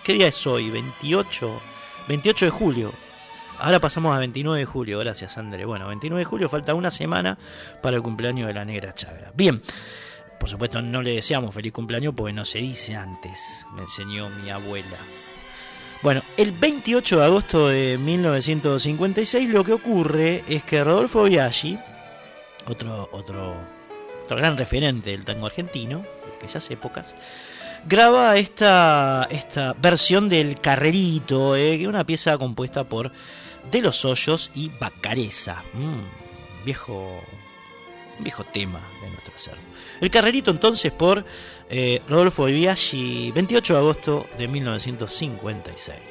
[0.04, 0.70] ¿Qué día es hoy?
[0.70, 1.62] 28,
[2.08, 2.94] 28 de julio.
[3.58, 5.66] Ahora pasamos a 29 de julio, gracias André.
[5.66, 7.38] Bueno, 29 de julio falta una semana
[7.82, 9.32] para el cumpleaños de la negra Chagra.
[9.36, 9.62] Bien,
[10.42, 14.50] por supuesto no le deseamos feliz cumpleaños porque no se dice antes, me enseñó mi
[14.50, 14.98] abuela.
[16.02, 21.78] Bueno, el 28 de agosto de 1956 lo que ocurre es que Rodolfo Biaggi,
[22.68, 23.54] otro, otro,
[24.24, 27.16] otro gran referente del tango argentino de aquellas épocas,
[27.86, 33.12] graba esta, esta versión del Carrerito, eh, una pieza compuesta por
[33.70, 35.62] De los Hoyos y Bacareza.
[35.74, 37.22] Mm, viejo,
[38.18, 39.71] viejo tema de nuestro acervo.
[40.02, 41.24] El Carrerito entonces por
[41.70, 46.11] eh, Rodolfo Biaggi, 28 de agosto de 1956.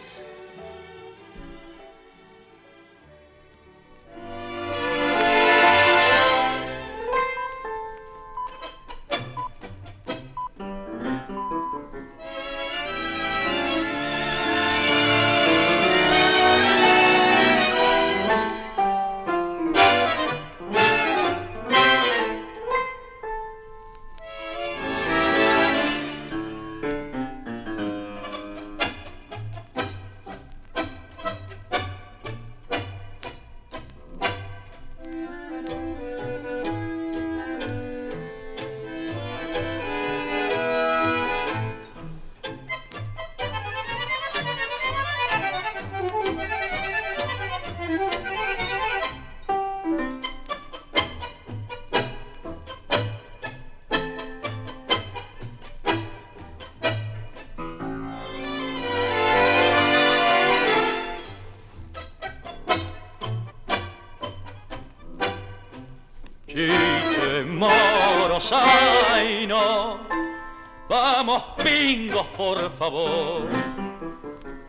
[72.81, 73.43] Favor,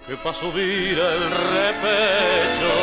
[0.06, 1.22] que pa' subir el
[1.56, 2.74] repecho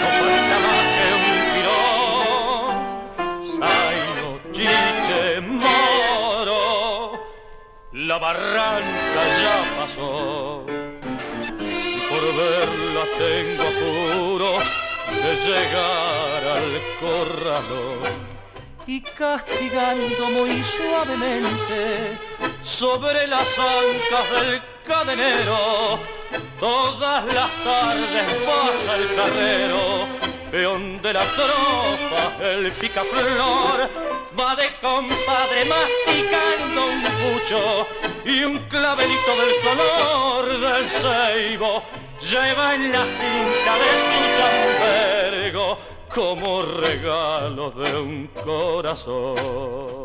[0.00, 2.72] no falta más que un tirón.
[3.54, 5.22] Saino, chiche,
[5.60, 6.62] moro,
[7.92, 10.64] la barranca ya pasó,
[11.60, 14.50] y por verla tengo apuro
[15.22, 16.70] de llegar al
[17.02, 18.14] corralón
[18.86, 22.31] y castigando muy suavemente
[22.62, 25.98] sobre las ancas del cadenero.
[26.58, 30.06] Todas las tardes pasa el carrero,
[30.50, 33.90] peón de la tropa, el picaflor,
[34.38, 37.86] va de compadre masticando un pucho
[38.24, 41.82] y un clavelito del color del ceibo
[42.20, 45.78] lleva en la cinta de su chambergo
[46.14, 50.01] como regalo de un corazón.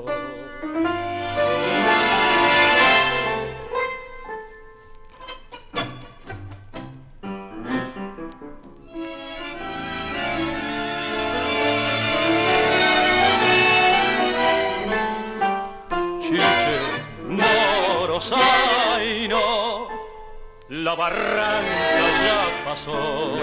[20.88, 23.38] La barranca ya pasó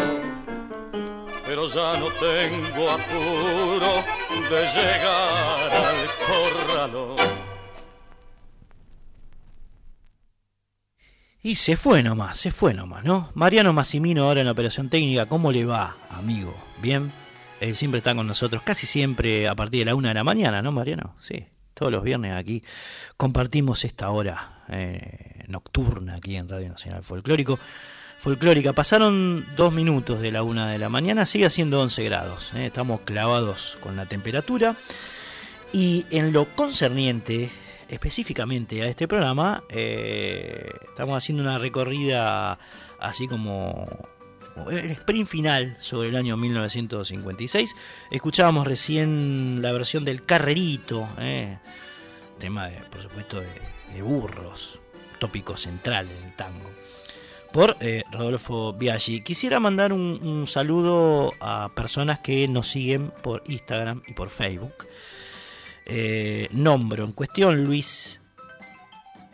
[1.47, 3.93] pero ya no tengo apuro
[4.51, 7.17] de llegar al corralón.
[11.43, 13.29] Y se fue nomás, se fue nomás, ¿no?
[13.35, 16.57] Mariano Massimino ahora en la operación técnica, ¿cómo le va, amigo?
[16.81, 17.13] ¿Bien?
[17.61, 20.63] Él siempre está con nosotros, casi siempre a partir de la una de la mañana,
[20.63, 21.15] ¿no, Mariano?
[21.21, 21.45] Sí,
[21.75, 22.63] todos los viernes aquí
[23.17, 27.59] compartimos esta hora eh, nocturna aquí en Radio Nacional Folclórico
[28.19, 28.73] folclórica.
[28.73, 32.55] Pasaron dos minutos de la una de la mañana, sigue siendo 11 grados.
[32.55, 32.67] ¿eh?
[32.67, 34.77] Estamos clavados con la temperatura.
[35.75, 37.51] Y en lo concerniente
[37.89, 42.59] específicamente a este programa, eh, estamos haciendo una recorrida
[42.99, 43.87] así como
[44.71, 47.77] el sprint final sobre el año 1956.
[48.11, 51.59] Escuchábamos recién la versión del Carrerito, ¿eh?
[52.39, 54.81] tema de, por supuesto de burros,
[55.19, 56.71] tópico central en el tango
[57.55, 59.21] por eh, Rodolfo Biaggi.
[59.21, 64.89] Quisiera mandar un, saludo a personas que nos siguen por Instagram y por Facebook.
[65.87, 68.21] Eh, nombro en cuestión Luis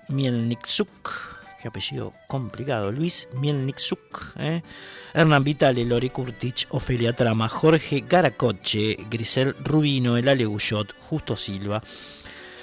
[0.08, 1.29] Mielniksuk,
[1.60, 4.62] qué apellido complicado, Luis Mielniksuk, eh.
[5.12, 11.82] Hernán Vitale, Lori Kurtich, Ofelia Trama, Jorge Garacoche, Grisel Rubino, El Ale Justo Silva,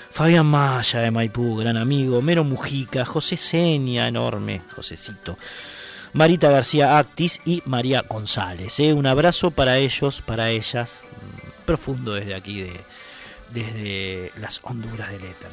[0.09, 5.37] Fabián Maya de Maipú, gran amigo, Mero Mujica, José Seña, enorme, Josecito,
[6.13, 8.79] Marita García Actis y María González.
[8.79, 8.93] ¿eh?
[8.93, 12.81] Un abrazo para ellos, para ellas, mm, profundo desde aquí, de,
[13.51, 15.51] desde las Honduras del Éter.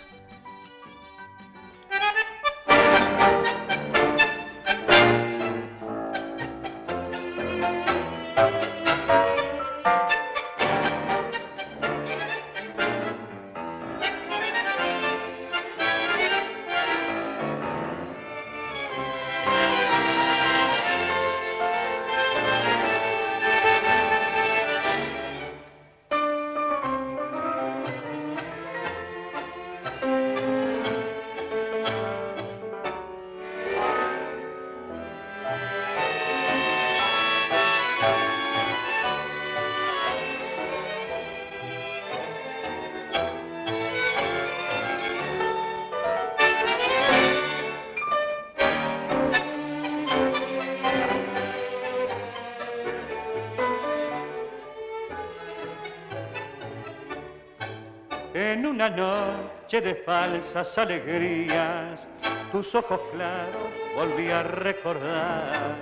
[60.41, 62.09] De falsas alegrías,
[62.51, 65.75] tus ojos claros volví a recordar.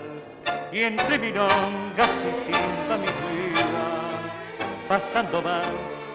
[0.72, 3.88] Y entre milongas y timba mi vida,
[4.88, 5.64] pasando mal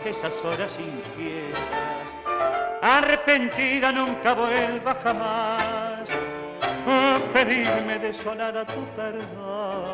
[0.05, 1.63] esas horas inquietas.
[2.83, 6.09] Arrepentida nunca vuelva jamás
[6.87, 9.85] a pedirme desolada tu perdón.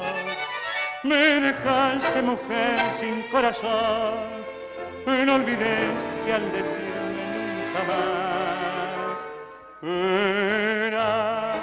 [1.05, 4.45] Me dejaste mujer sin corazón,
[5.07, 6.80] no olvides que al decir
[9.83, 11.59] Eras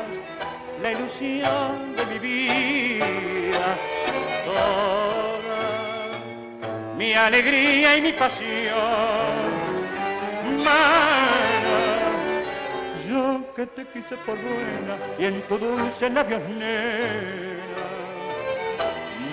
[0.81, 3.77] la ilusión de mi vida,
[4.45, 5.59] toda
[6.97, 9.47] mi alegría y mi pasión.
[10.63, 11.79] Mana,
[13.07, 17.47] yo que te quise por buena y en tu dulce labios nena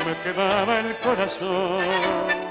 [0.05, 2.44] me quemaba el corazón.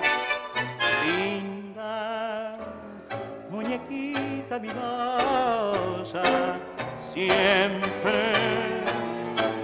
[4.54, 6.24] Muñequita mimosa,
[7.00, 8.34] siempre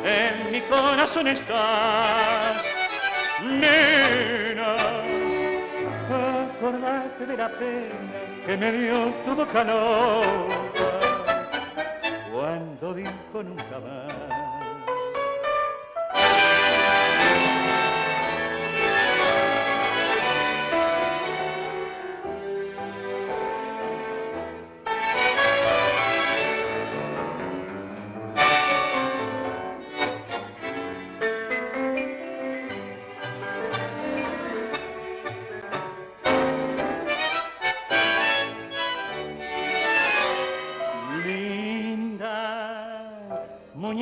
[0.04, 2.64] en mi corazón estás,
[3.44, 4.76] nena.
[6.10, 10.92] Acordate de la pena que me dio tu boca loca
[12.32, 14.49] cuando dijo nunca más.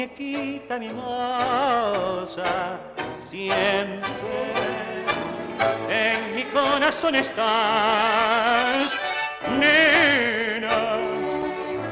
[0.08, 2.80] Muñequita mimosa,
[3.18, 4.54] siempre
[5.90, 8.94] en mi corazón estás,
[9.60, 10.68] nena.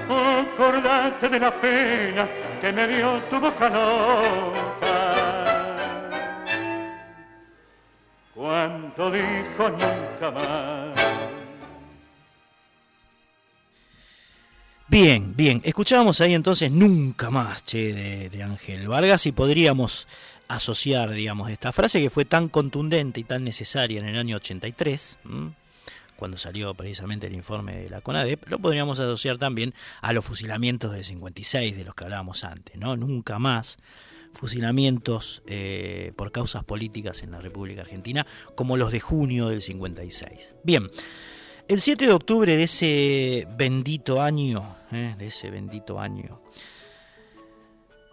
[0.08, 2.28] Acordate de la pena
[2.62, 5.16] que me dio tu boca loca.
[8.34, 11.05] Cuando dijo nunca más.
[14.96, 15.62] Bien, bien.
[15.66, 20.08] Escuchábamos ahí entonces Nunca más, che, de, Ángel Vargas y podríamos
[20.48, 25.18] asociar, digamos, esta frase que fue tan contundente y tan necesaria en el año 83,
[26.16, 30.94] cuando salió precisamente el informe de la CONADEP, lo podríamos asociar también a los fusilamientos
[30.94, 32.96] de 56 de los que hablábamos antes, ¿no?
[32.96, 33.80] Nunca más
[34.32, 38.26] fusilamientos eh, por causas políticas en la República Argentina,
[38.56, 40.56] como los de junio del 56.
[40.64, 40.90] Bien.
[41.68, 46.40] El 7 de octubre de ese bendito año, eh, de ese bendito año,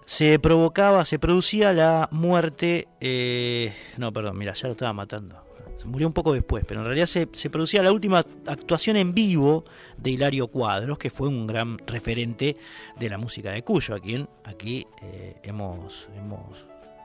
[0.07, 5.45] se provocaba, se producía la muerte, eh, no, perdón, mira, ya lo estaba matando.
[5.77, 9.65] Se murió un poco después, pero en realidad se, producía la última actuación en vivo
[9.99, 12.57] de Hilario Cuadros, que fue un gran referente
[12.99, 16.65] de la música de Cuyo, a quien aquí eh, hemos, hemos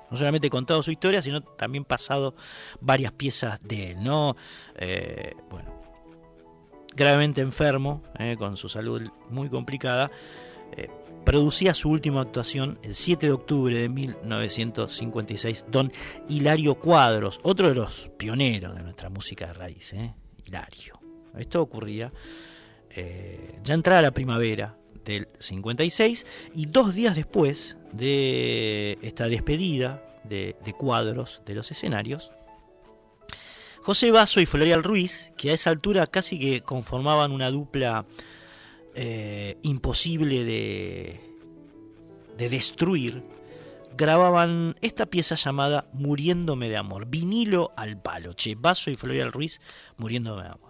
[0.09, 2.35] no solamente contado su historia, sino también pasado
[2.79, 4.37] varias piezas de él, ¿no?
[5.49, 5.76] bueno,
[6.95, 10.11] gravemente enfermo, eh, con su salud muy complicada,
[10.75, 10.89] eh,
[11.23, 15.91] producía su última actuación el 7 de octubre de 1956, don
[16.29, 20.13] Hilario Cuadros, otro de los pioneros de nuestra música de raíz, eh,
[20.45, 20.93] Hilario.
[21.37, 22.11] Esto ocurría
[23.63, 31.43] ya entrada la primavera del 56 y dos días después de esta despedida de Cuadros
[31.45, 32.31] de los escenarios,
[33.87, 38.05] José Basso y Florial Ruiz, que a esa altura casi que conformaban una dupla
[38.95, 41.21] eh, imposible de,
[42.37, 43.23] de destruir,
[43.95, 49.61] grababan esta pieza llamada Muriéndome de Amor, vinilo al palo, che, Basso y Florial Ruiz,
[49.95, 50.67] Muriéndome de Amor.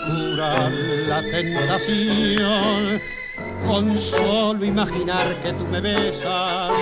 [0.00, 0.70] Tortura
[1.08, 3.00] la tentación.
[3.66, 6.72] Con solo imaginar que tú me besas,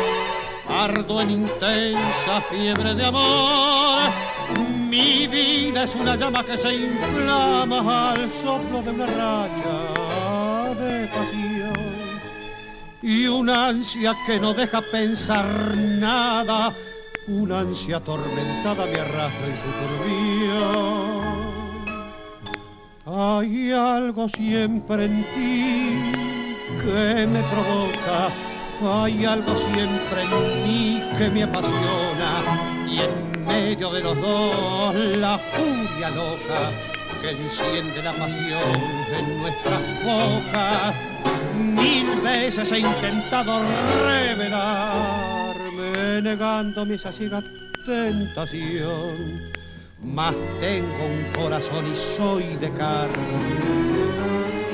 [0.69, 4.11] ardo en intensa fiebre de amor.
[4.89, 12.21] Mi vida es una llama que se inflama al soplo de una racha de pasión.
[13.03, 15.47] Y una ansia que no deja pensar
[15.77, 16.75] nada
[17.29, 21.18] una ansia atormentada me arrastra en su turbía.
[23.11, 26.13] Hay algo siempre en ti
[26.83, 28.29] que me provoca,
[29.03, 35.39] hay algo siempre en mí que me apasiona y en medio de los dos la
[35.39, 36.71] furia loca
[37.23, 38.77] que enciende la pasión
[39.19, 40.95] en nuestras bocas.
[41.57, 43.63] Mil veces he intentado
[44.05, 45.57] revelar
[46.23, 47.43] negándome esa ciega
[47.87, 49.58] tentación.
[50.03, 53.17] Mas tengo un corazón y soy de carne.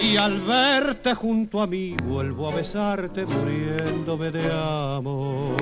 [0.01, 5.57] Y al verte junto a mí vuelvo a besarte muriéndome de amor.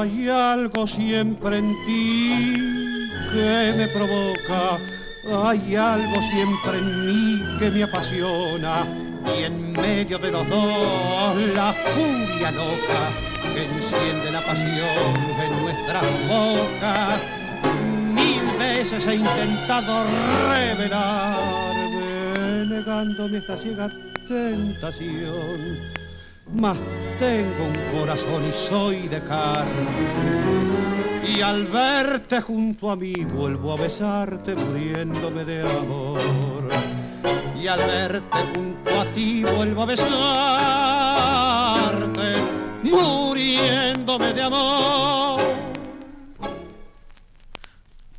[0.00, 2.54] Hay algo siempre en ti
[3.32, 4.78] que me provoca,
[5.28, 8.86] hay algo siempre en mí que me apasiona
[9.36, 13.10] y en medio de los dos la furia loca
[13.54, 17.20] que enciende la pasión de nuestras bocas.
[18.14, 20.04] Mil veces he intentado
[20.48, 21.96] revelarme,
[22.66, 23.88] negándome esta ciega
[24.28, 25.78] tentación,
[26.54, 26.78] mas
[27.18, 31.09] tengo un corazón y soy de carne.
[31.30, 36.20] Y al verte junto a mí vuelvo a besarte muriéndome de amor
[37.60, 40.10] y al verte junto a ti vuelvo a besarte,
[42.82, 45.40] muriéndome de amor.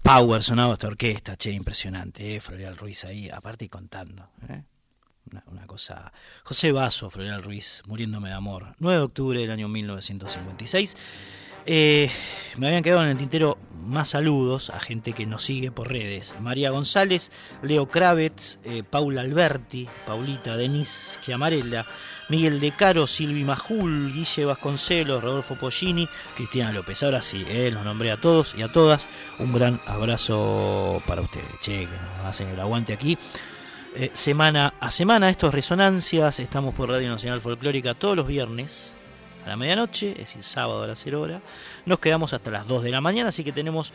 [0.02, 4.30] Power sonaba esta orquesta, che, impresionante, eh, Florial Ruiz ahí, aparte y contando.
[4.48, 4.64] ¿eh?
[5.48, 6.12] Una, cosa.
[6.44, 8.76] José Vaso, Florial Ruiz, muriéndome de amor.
[8.80, 10.96] 9 de octubre del año 1956.
[11.66, 12.10] Eh,
[12.58, 16.36] me habían quedado en el tintero más saludos a gente que nos sigue por redes.
[16.40, 17.32] María González,
[17.62, 21.86] Leo Kravitz, eh, Paula Alberti, Paulita, Denise Chiamarella,
[22.30, 27.02] Miguel De Caro, Silvi Majul, Guille Vasconcelos, Rodolfo Pollini, Cristiana López.
[27.04, 29.10] Ahora sí, eh, los nombré a todos y a todas.
[29.40, 31.60] Un gran abrazo para ustedes.
[31.60, 33.18] Che, que nos hacen el aguante aquí.
[34.14, 36.40] Semana a semana, estos resonancias.
[36.40, 38.96] Estamos por Radio Nacional Folclórica todos los viernes
[39.46, 41.42] a la medianoche, es decir, sábado a las 0 horas.
[41.86, 43.94] Nos quedamos hasta las 2 de la mañana, así que tenemos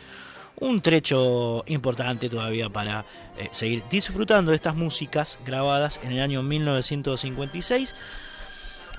[0.59, 3.05] un trecho importante todavía para
[3.37, 7.95] eh, seguir disfrutando de estas músicas grabadas en el año 1956.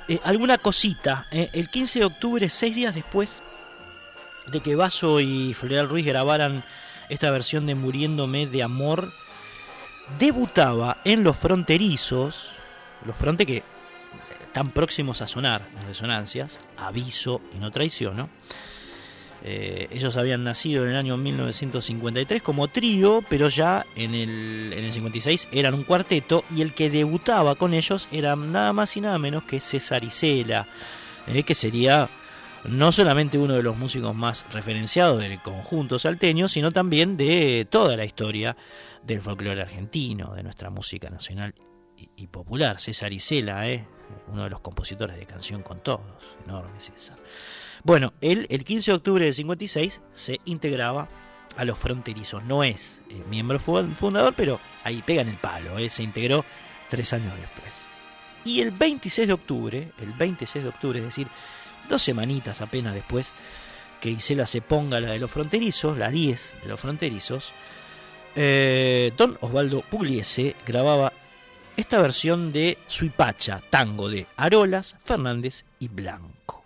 [0.09, 3.43] Eh, alguna cosita, eh, el 15 de octubre, seis días después
[4.47, 6.65] de que Vaso y Floreal Ruiz grabaran
[7.09, 9.12] esta versión de Muriéndome de Amor,
[10.19, 12.57] debutaba en Los Fronterizos,
[13.05, 13.62] Los Fronte que
[14.59, 18.28] tan próximos a sonar en resonancias, aviso y no traiciono.
[19.44, 24.85] Eh, ellos habían nacido en el año 1953 como trío, pero ya en el, en
[24.85, 29.01] el 56 eran un cuarteto y el que debutaba con ellos era nada más y
[29.01, 30.66] nada menos que César Isela,
[31.28, 32.10] eh, que sería
[32.64, 37.97] no solamente uno de los músicos más referenciados del conjunto salteño, sino también de toda
[37.97, 38.56] la historia
[39.05, 41.55] del folclore argentino, de nuestra música nacional
[41.97, 42.80] y, y popular.
[42.80, 43.86] César Isela, eh,
[44.28, 47.16] uno de los compositores de Canción con Todos, enorme César.
[47.85, 51.09] Bueno, él el 15 de octubre del 56 se integraba
[51.56, 52.44] a los fronterizos.
[52.44, 55.78] No es eh, miembro fundador, pero ahí pega en el palo.
[55.78, 56.44] Eh, se integró
[56.89, 57.89] tres años después.
[58.44, 61.28] Y el 26 de octubre, el 26 de octubre, es decir,
[61.89, 63.32] dos semanitas apenas después
[64.01, 67.52] que Isela se ponga la de los fronterizos, la 10 de los fronterizos,
[68.36, 71.12] eh, don Osvaldo Pugliese grababa
[71.79, 76.65] esta versión de Suipacha, tango de Arolas, Fernández y Blanco.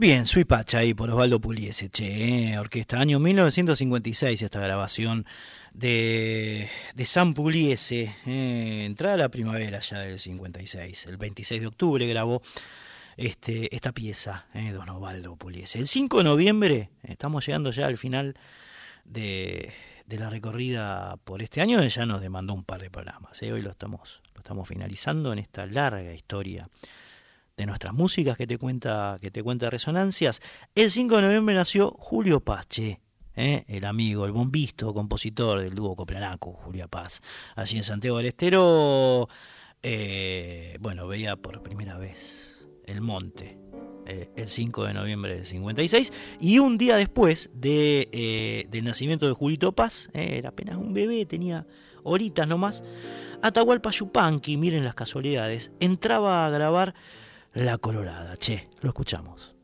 [0.00, 5.26] Bien, Soy Pacha ahí por Osvaldo Puliese, che, eh, orquesta, año 1956 esta grabación
[5.74, 12.06] de, de San Puliese, eh, entrada la primavera ya del 56, el 26 de octubre
[12.06, 12.40] grabó
[13.18, 15.78] este, esta pieza, eh, don Osvaldo Puliese.
[15.78, 18.36] El 5 de noviembre, estamos llegando ya al final
[19.04, 19.70] de,
[20.06, 23.68] de la recorrida por este año, ya nos demandó un par de programas, hoy lo
[23.68, 26.66] estamos, lo estamos finalizando en esta larga historia
[27.60, 30.40] de nuestras músicas que te cuenta, que te cuenta Resonancias.
[30.74, 33.00] El 5 de noviembre nació Julio Pache,
[33.36, 33.64] ¿eh?
[33.68, 37.20] el amigo, el bombisto, compositor del dúo Coplanaco, Julio Paz.
[37.56, 39.28] Allí en Santiago del Estero,
[39.82, 43.58] eh, bueno, veía por primera vez el monte.
[44.06, 49.34] Eh, el 5 de noviembre del 56 y un día después de, del nacimiento de
[49.34, 51.66] Julito Paz, era apenas un bebé, tenía
[52.02, 52.82] horitas nomás,
[53.42, 56.94] Atahualpa Yupanqui, miren las casualidades, entraba a grabar
[57.54, 58.36] la Colorada.
[58.36, 59.54] Che, lo escuchamos.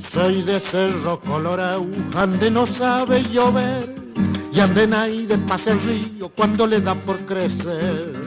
[0.00, 1.86] Soy de Cerro Colorado,
[2.16, 3.94] ande no sabe llover,
[4.52, 8.17] y ande de pase el río cuando le da por crecer.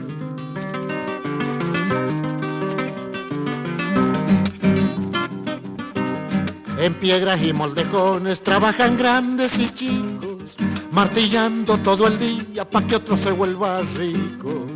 [6.82, 10.56] En piedras y moldejones trabajan grandes y chicos,
[10.90, 14.66] martillando todo el día para que otro se vuelva rico.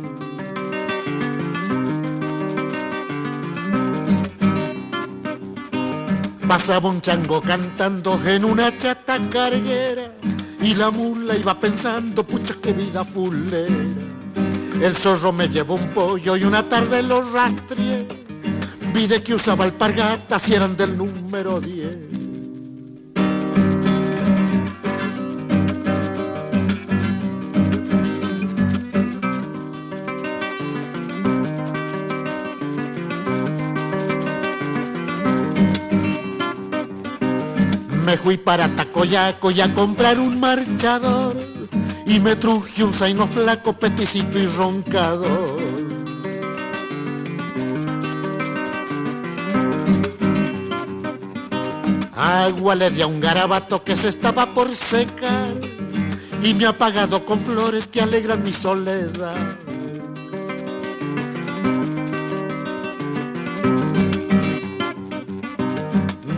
[6.47, 10.13] Pasaba un chango cantando en una chata carguera
[10.61, 13.67] y la mula iba pensando, pucha qué vida fulera.
[14.81, 18.06] El zorro me llevó un pollo y una tarde lo rastreé
[18.97, 21.97] Pide que usaba alpargatas y eran del número 10.
[38.03, 41.37] Me fui para Tacoyaco y a comprar un marchador
[42.07, 45.86] y me truje un zaino flaco, peticito y roncador.
[52.17, 55.53] Agua le di a un garabato que se estaba por secar
[56.41, 59.35] y me ha apagado con flores que alegran mi soledad.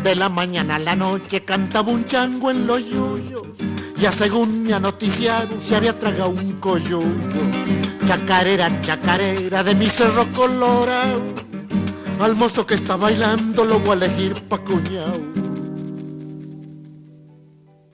[0.04, 3.48] De la mañana a la noche cantaba un chango en los yuyos,
[3.98, 7.02] ya según me anoticiaron se había tragado un coyuyo.
[8.06, 11.22] Chacarera, chacarera de mi cerro colorado,
[12.20, 15.49] al mozo que está bailando lo voy a elegir pa' cuñado.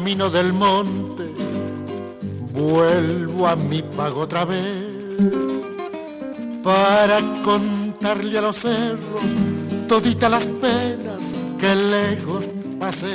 [0.00, 1.24] Camino del monte,
[2.54, 4.64] vuelvo a mi pago otra vez
[6.64, 9.30] para contarle a los cerros
[9.86, 11.20] toditas las penas
[11.58, 12.46] que lejos
[12.78, 13.14] pasé.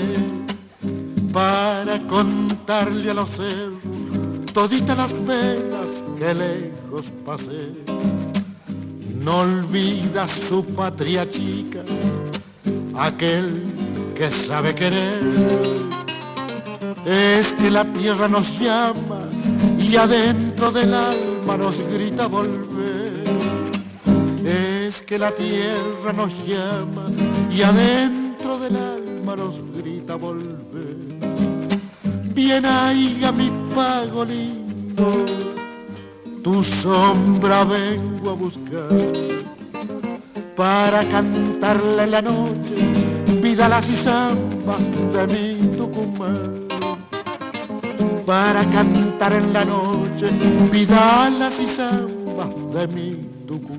[1.33, 5.89] Para contarle a los cerros toditas las penas
[6.19, 7.71] que lejos pasé.
[9.23, 11.83] No olvida su patria chica,
[12.95, 13.63] aquel
[14.15, 16.04] que sabe querer
[17.05, 19.21] es que la tierra nos llama
[19.77, 23.23] y adentro del alma nos grita volver.
[24.43, 27.09] Es que la tierra nos llama
[27.51, 30.95] y adentro del alma nos grita volver.
[32.33, 35.25] Bien aiga mi pago lindo,
[36.43, 38.89] tu sombra vengo a buscar
[40.55, 42.75] para cantarle la noche
[43.41, 44.79] vidalas y zambas
[45.13, 46.64] de mi Tucumán
[48.25, 50.29] para cantar en la noche
[50.71, 53.15] vidalas y zambas de mi
[53.47, 53.74] Tucumán.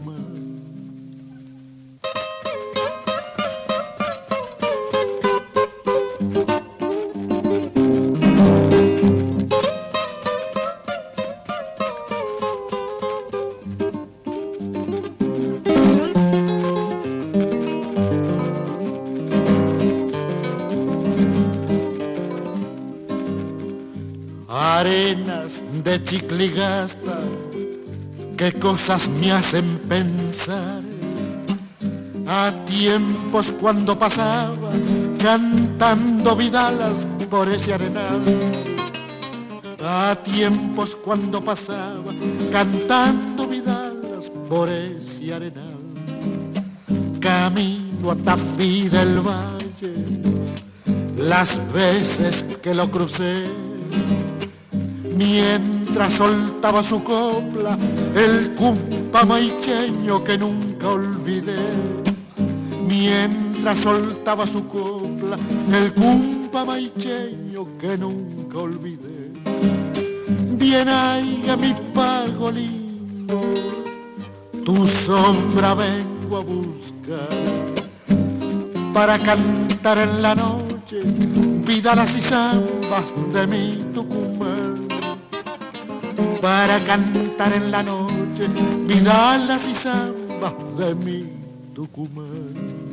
[25.98, 27.18] De chicligasta,
[28.36, 30.82] qué cosas me hacen pensar.
[32.26, 34.70] A tiempos cuando pasaba
[35.22, 36.96] cantando vidalas
[37.30, 38.20] por ese arenal.
[39.82, 42.12] A tiempos cuando pasaba
[42.50, 45.76] cantando vidalas por ese arenal.
[47.20, 49.94] Camino a Tafí del Valle,
[51.16, 53.44] las veces que lo crucé,
[55.16, 55.75] mientras
[56.10, 57.76] soltaba su copla,
[58.14, 61.56] el cumpa maicheño que nunca olvidé.
[62.86, 65.38] Mientras soltaba su copla,
[65.72, 69.32] el cumpa maicheño que nunca olvidé.
[70.58, 73.40] Bien ahí a mi pago lindo,
[74.64, 77.28] tu sombra vengo a buscar
[78.92, 81.02] para cantar en la noche
[81.66, 84.25] vidalas y zambas de mi Tucumán.
[86.40, 88.48] Para cantar en la noche
[88.86, 91.26] vidalas y zambas de mi
[91.74, 92.86] Tucumán.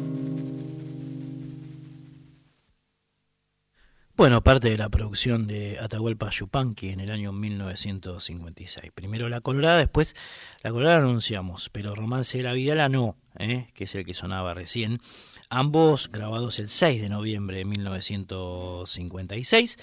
[4.16, 8.92] Bueno, parte de la producción de Atahualpa Yupanqui en el año 1956.
[8.94, 10.16] Primero La Colorada, después
[10.62, 13.66] La Colorada anunciamos, pero Romance de la Vidala no, ¿eh?
[13.74, 15.02] que es el que sonaba recién.
[15.50, 19.80] Ambos grabados el 6 de noviembre de 1956.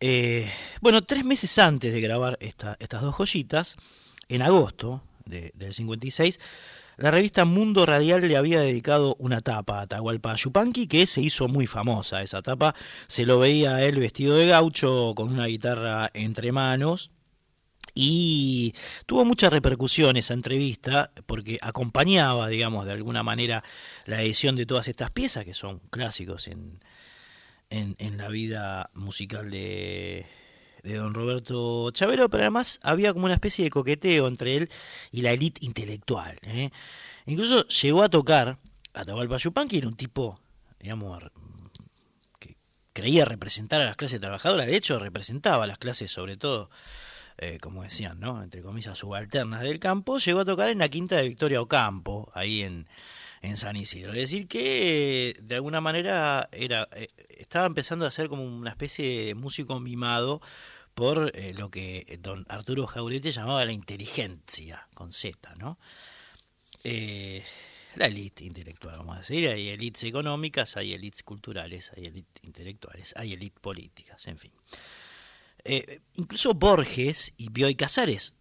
[0.00, 0.50] Eh,
[0.80, 3.76] bueno, tres meses antes de grabar estas dos joyitas,
[4.28, 6.38] en agosto del 56,
[6.98, 11.48] la revista Mundo Radial le había dedicado una tapa a Atahualpa Yupanqui que se hizo
[11.48, 12.22] muy famosa.
[12.22, 12.74] Esa tapa
[13.06, 17.10] se lo veía a él vestido de gaucho con una guitarra entre manos.
[17.94, 18.74] Y
[19.06, 23.64] tuvo mucha repercusión esa entrevista porque acompañaba, digamos, de alguna manera
[24.04, 26.78] la edición de todas estas piezas que son clásicos en,
[27.70, 30.26] en la vida musical de,
[30.86, 34.70] de don Roberto Chavero, pero además había como una especie de coqueteo entre él
[35.10, 36.38] y la élite intelectual.
[36.42, 36.70] ¿eh?
[37.26, 38.58] Incluso llegó a tocar
[38.94, 40.40] a Atahualpa Yupanqui, era un tipo,
[40.78, 41.24] digamos,
[42.38, 42.56] que
[42.92, 46.70] creía representar a las clases trabajadoras, de hecho representaba a las clases sobre todo,
[47.38, 48.42] eh, como decían, ¿no?
[48.42, 52.62] entre comillas, subalternas del campo, llegó a tocar en la quinta de Victoria Ocampo, ahí
[52.62, 52.86] en,
[53.42, 54.12] en San Isidro.
[54.12, 59.26] Es decir, que de alguna manera era eh, estaba empezando a ser como una especie
[59.26, 60.40] de músico mimado
[60.94, 65.78] por eh, lo que don Arturo Jaureche llamaba la inteligencia, con Z, ¿no?
[66.84, 67.44] Eh,
[67.96, 69.48] la élite intelectual, vamos a decir.
[69.48, 74.52] Hay élites económicas, hay élites culturales, hay élites intelectuales, hay élites políticas, en fin.
[75.64, 78.34] Eh, incluso Borges y Bioy Casares,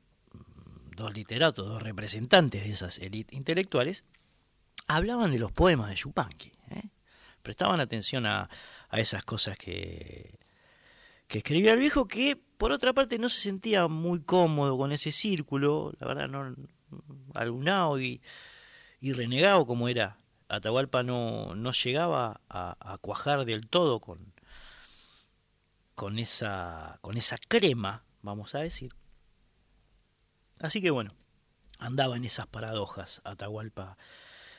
[0.96, 4.06] dos literatos, dos representantes de esas élites intelectuales,
[4.88, 6.52] hablaban de los poemas de Yupanqui.
[7.42, 8.50] Prestaban atención a,
[8.90, 10.40] a esas cosas que,
[11.28, 15.12] que escribía el viejo, que por otra parte no se sentía muy cómodo con ese
[15.12, 18.22] círculo, la verdad, no y,
[19.00, 20.18] y renegado como era.
[20.48, 24.34] Atahualpa no, no llegaba a, cuajar del todo con,
[25.96, 28.94] con, esa, con esa crema, vamos a decir.
[30.60, 31.14] Así que bueno,
[31.80, 33.98] andaba en esas paradojas Atahualpa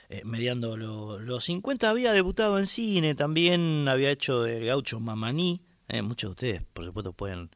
[0.09, 1.91] eh, mediando los 50.
[1.91, 5.63] Había debutado en cine, también había hecho el gaucho Mamaní.
[5.89, 7.51] Eh, muchos de ustedes, por supuesto, pueden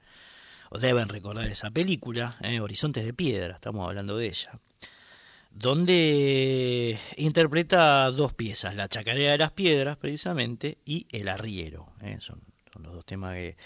[0.70, 4.52] o deben recordar esa película, eh, Horizontes de Piedra, estamos hablando de ella,
[5.51, 11.93] donde interpreta dos piezas, La Chacarera de las Piedras, precisamente, y El Arriero.
[12.20, 12.40] Son,
[12.81, 13.56] los dos temas que,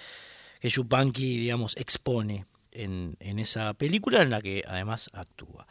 [0.60, 5.66] que Yupanqui, digamos, expone en, en esa película en la que además actúa.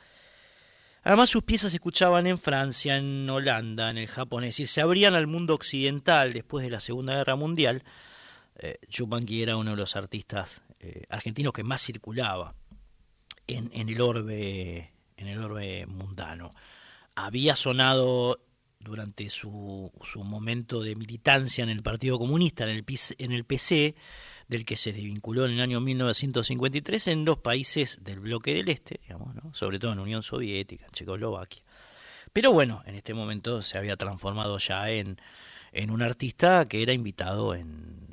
[1.03, 5.15] Además sus piezas se escuchaban en Francia, en Holanda, en el Japón, decir, se abrían
[5.15, 7.83] al mundo occidental después de la Segunda Guerra Mundial.
[8.55, 8.79] Eh,
[9.29, 12.55] era uno de los artistas eh, argentinos que más circulaba
[13.47, 16.55] en, el orbe en el orbe mundano.
[17.15, 18.39] Había sonado
[18.79, 22.85] durante su, su, momento de militancia en el Partido Comunista, en el,
[23.17, 23.95] en el PC,
[24.53, 29.01] del que se desvinculó en el año 1953 en los países del bloque del Este,
[29.51, 31.63] sobre todo en Unión Soviética, Checoslovaquia.
[32.31, 35.17] Pero bueno, en este momento se había transformado ya en,
[35.71, 38.03] en un artista que era invitado en,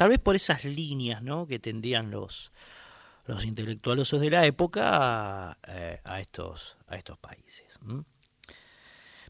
[0.00, 1.46] Tal vez por esas líneas ¿no?
[1.46, 2.52] que tendían los,
[3.26, 7.78] los intelectualosos de la época eh, a, estos, a estos países.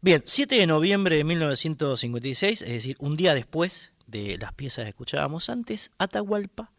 [0.00, 4.90] Bien, 7 de noviembre de 1956, es decir, un día después de las piezas que
[4.90, 6.72] escuchábamos antes, Atahualpa,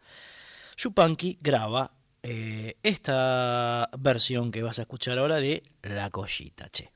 [0.76, 1.90] Yupanqui graba
[2.22, 6.92] eh, esta versión que vas a escuchar ahora de La Collita, che.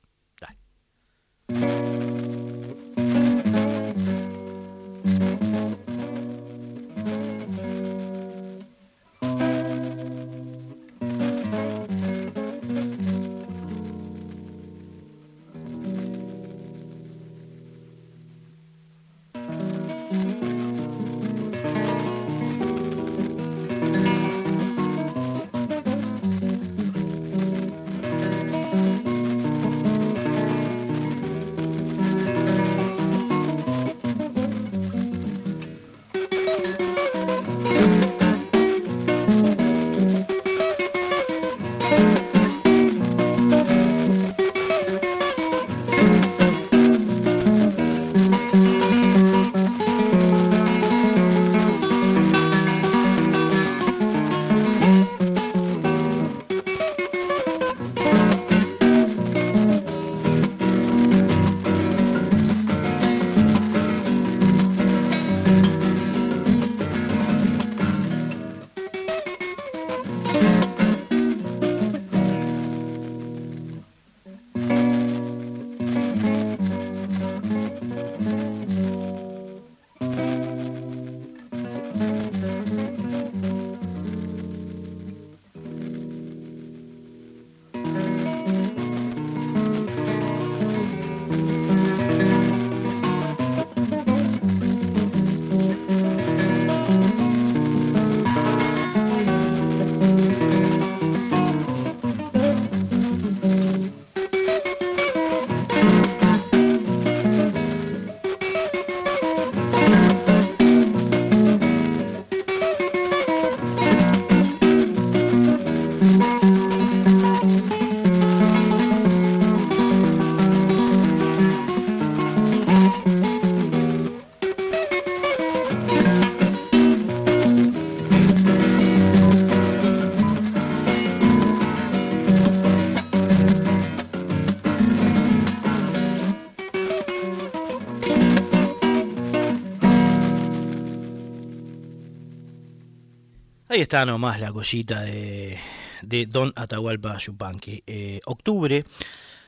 [143.87, 145.61] Está nomás la collita de,
[146.03, 147.85] de Don Atahualpa Yupanqui.
[147.87, 148.85] Eh, octubre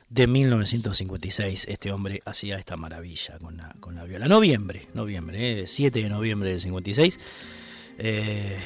[0.09, 4.29] de 1956, este hombre hacía esta maravilla con la, con la viola.
[4.29, 7.19] Noviembre, noviembre, eh, 7 de noviembre del 56.
[7.97, 8.57] Eh,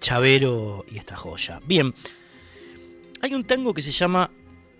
[0.00, 1.62] Chavero y esta joya.
[1.64, 1.94] Bien,
[3.22, 4.30] hay un tango que se llama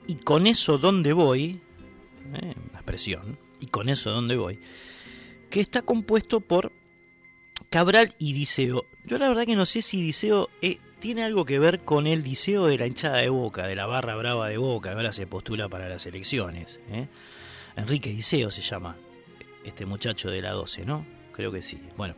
[0.06, 1.62] Y con eso dónde voy,
[2.34, 4.60] eh, una expresión, y con eso dónde voy,
[5.48, 6.72] que está compuesto por
[7.72, 8.84] Cabral y Diceo.
[9.06, 12.22] Yo la verdad que no sé si Diceo eh, tiene algo que ver con el
[12.22, 15.70] Diceo de la hinchada de Boca, de la barra brava de Boca, ahora se postula
[15.70, 16.80] para las elecciones.
[16.90, 17.08] ¿eh?
[17.74, 18.98] Enrique Diceo se llama
[19.64, 21.06] este muchacho de la 12, ¿no?
[21.32, 21.80] Creo que sí.
[21.96, 22.14] Bueno,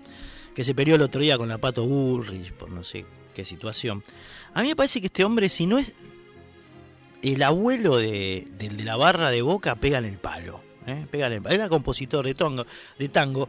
[0.56, 4.02] que se peleó el otro día con la Pato Bullrich por no sé qué situación.
[4.54, 5.94] A mí me parece que este hombre, si no es
[7.22, 10.62] el abuelo de, del de la barra de Boca, pega en el palo.
[10.84, 11.06] ¿eh?
[11.08, 11.54] Pega en el palo.
[11.54, 12.64] Era compositor de,
[12.98, 13.48] de tango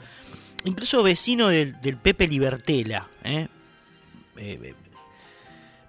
[0.65, 3.07] incluso vecino del, Pepe Libertela.
[3.23, 3.47] ¿eh?
[4.37, 4.73] Eh,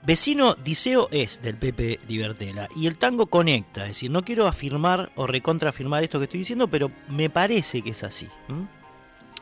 [0.03, 2.69] vecino Diceo es del Pepe Libertela.
[2.77, 6.69] Y el tango conecta, es decir, no quiero afirmar o recontraafirmar esto que estoy diciendo,
[6.69, 8.29] pero me parece que es así.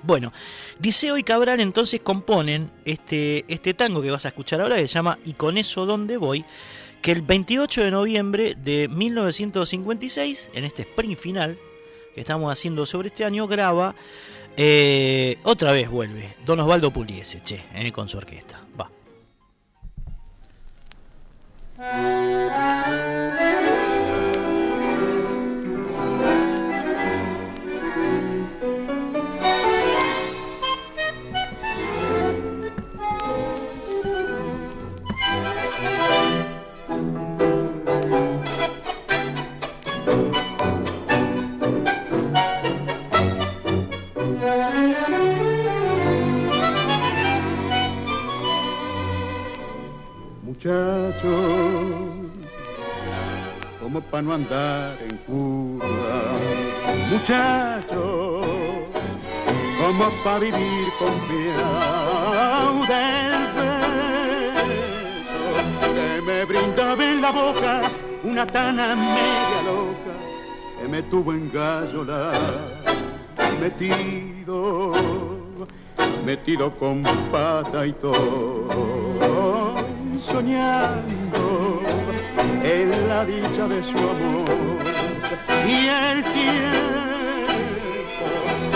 [0.02, 0.32] Bueno,
[0.78, 4.94] Diceo y Cabral entonces componen este, este tango que vas a escuchar ahora, que se
[4.94, 6.44] llama Y con eso dónde voy,
[7.00, 11.58] que el 28 de noviembre de 1956, en este sprint final
[12.14, 13.94] que estamos haciendo sobre este año, graba
[14.56, 18.60] eh, otra vez vuelve Don Osvaldo Puliese, che, eh, con su orquesta.
[18.76, 18.90] Va.
[50.64, 51.30] Muchachos,
[53.82, 55.84] como para no andar en curva.
[57.10, 58.46] Muchachos,
[59.78, 63.44] como para vivir confiado del
[64.56, 64.72] beso
[65.94, 67.82] que me brindaba en la boca
[68.22, 70.14] una tana media loca.
[70.80, 72.32] Que me tuvo en gallola
[73.60, 74.94] metido,
[76.24, 79.03] metido con pata y todo
[80.30, 81.82] soñando
[82.62, 84.44] en la dicha de su amor.
[85.66, 86.76] Y el tiempo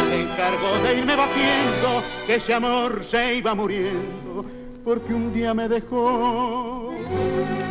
[0.09, 4.45] se encargó de irme batiendo que ese amor se iba muriendo
[4.85, 6.95] porque un día me dejó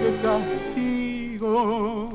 [0.04, 2.12] de castigo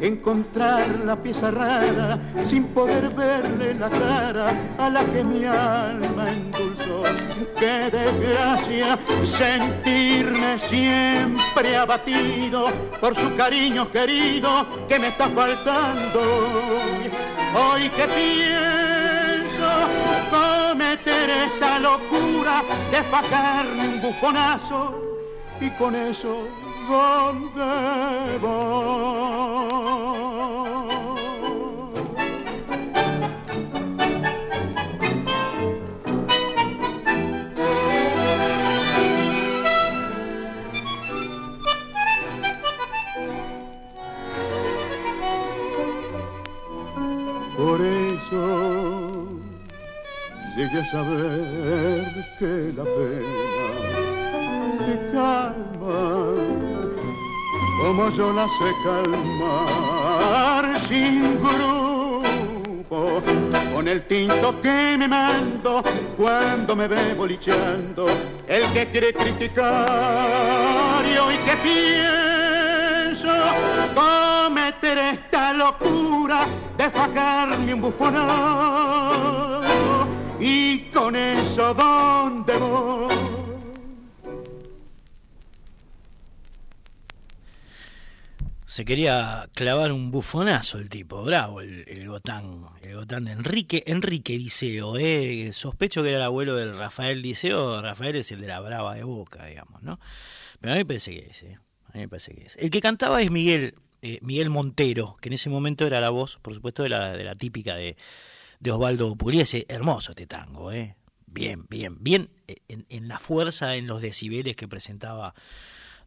[0.00, 7.02] encontrar la pieza rara sin poder verle la cara a la que mi alma endulzó.
[7.58, 12.68] Qué desgracia sentirme siempre abatido
[13.00, 16.20] por su cariño querido que me está faltando.
[17.54, 19.68] Hoy que pienso
[20.30, 25.06] cometer esta locura de fajarme un bufonazo
[25.60, 28.96] y con eso dónde voy.
[47.56, 48.44] Por eso
[50.56, 52.04] llegué a saber
[52.38, 53.46] que la pena
[54.84, 55.95] se calma
[57.86, 63.22] como yo la sé calmar sin grupo,
[63.72, 65.84] con el tinto que me mando
[66.16, 68.08] cuando me ve bolicheando,
[68.48, 71.14] el que quiere criticar y
[71.46, 73.32] que pienso
[73.94, 76.40] cometer esta locura
[76.76, 79.62] de fajarme un bufonazo
[80.40, 83.35] y con eso dónde voy.
[88.76, 93.82] Se quería clavar un bufonazo el tipo, bravo, el, el gotán, el gotán de Enrique,
[93.86, 98.48] Enrique Diceo, eh, sospecho que era el abuelo del Rafael Diceo, Rafael es el de
[98.48, 99.98] la brava de boca, digamos, ¿no?
[100.60, 101.58] Pero a mí me parece que es, eh.
[101.86, 102.56] A mí me parece que es.
[102.56, 106.36] El que cantaba es Miguel, eh, Miguel Montero, que en ese momento era la voz,
[106.42, 107.96] por supuesto, de la, de la típica de,
[108.60, 109.64] de Osvaldo Pugliese.
[109.70, 110.96] Hermoso este tango, ¿eh?
[111.24, 115.34] Bien, bien, bien eh, en, la fuerza, en los decibeles que presentaba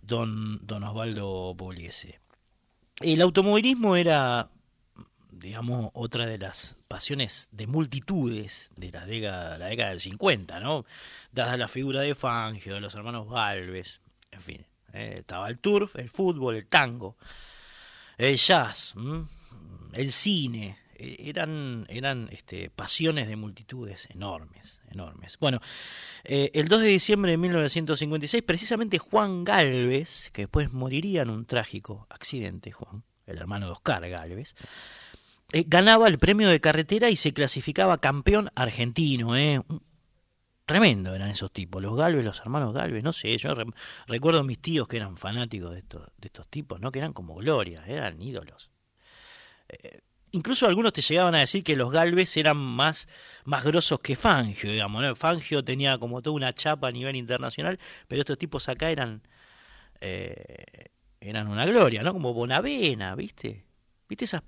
[0.03, 2.19] don, don Osvaldo Pugliese.
[3.01, 4.49] El automovilismo era,
[5.31, 10.85] digamos, otra de las pasiones de multitudes de la década, la década del 50, ¿no?
[11.31, 14.01] Dada la figura de Fangio, de los hermanos Galvez,
[14.31, 14.65] en fin.
[14.91, 17.15] Eh, estaba el turf, el fútbol, el tango,
[18.17, 18.95] el jazz,
[19.93, 25.37] el cine, e, eran, eran este, pasiones de multitudes enormes, enormes.
[25.39, 25.59] Bueno,
[26.23, 31.45] eh, el 2 de diciembre de 1956, precisamente Juan Galvez, que después moriría en un
[31.45, 34.55] trágico accidente, Juan, el hermano de Oscar Galvez,
[35.51, 39.61] eh, ganaba el premio de carretera y se clasificaba campeón argentino, eh,
[40.69, 43.55] Tremendo eran esos tipos, los Galvez, los hermanos Galvez, no sé, yo
[44.05, 46.91] recuerdo a mis tíos que eran fanáticos de estos, de estos tipos, ¿no?
[46.91, 48.69] que eran como glorias, eran ídolos.
[50.31, 53.07] Incluso algunos te llegaban a decir que los Galvez eran más,
[53.45, 55.15] más grosos que Fangio, digamos, ¿no?
[55.15, 59.21] Fangio tenía como toda una chapa a nivel internacional, pero estos tipos acá eran,
[60.01, 60.89] eh,
[61.19, 62.13] eran una gloria, ¿no?
[62.13, 63.65] Como Bonavena, ¿viste?
[64.07, 64.43] ¿Viste esas,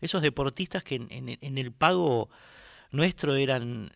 [0.00, 2.28] esos deportistas que en, el pago
[2.90, 3.92] nuestro eran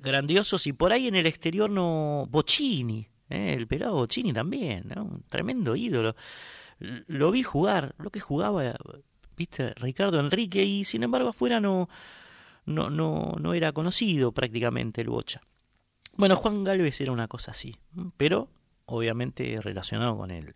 [0.00, 3.54] grandiosos y por ahí en el exterior no Bocini, ¿eh?
[3.54, 6.16] el pelado Bocini también, un tremendo ídolo.
[6.78, 8.74] Lo vi jugar, lo que jugaba,
[9.36, 11.88] viste, Ricardo Enrique y sin embargo afuera no
[12.66, 15.40] no no no era conocido prácticamente el Bocha.
[16.16, 17.76] Bueno, Juan Galvez era una cosa así,
[18.16, 18.48] pero
[18.86, 20.54] obviamente relacionado con el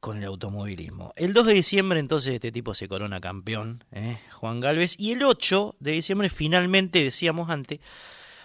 [0.00, 1.12] con el automovilismo.
[1.16, 4.18] El 2 de diciembre entonces este tipo se corona campeón, ¿eh?
[4.30, 7.80] Juan Galvez, y el 8 de diciembre finalmente, decíamos antes,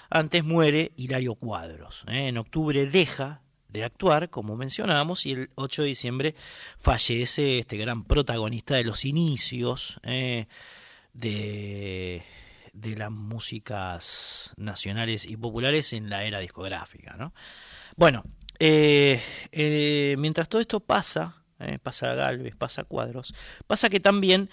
[0.10, 2.06] antes muere Hilario Cuadros.
[2.07, 2.30] ¿eh?
[2.30, 3.40] En octubre deja
[3.72, 6.35] de actuar, como mencionábamos, y el 8 de diciembre
[6.77, 10.48] fallece este gran protagonista de los inicios ¿eh?
[11.14, 12.23] de,
[12.73, 17.15] de, las músicas nacionales y populares en la era discográfica.
[17.18, 17.34] ¿no?
[17.95, 18.23] Bueno,
[18.60, 21.43] eh, mientras todo esto pasa,
[21.84, 23.34] pasa Galvez, pasa Cuadros,
[23.68, 24.49] pasa que también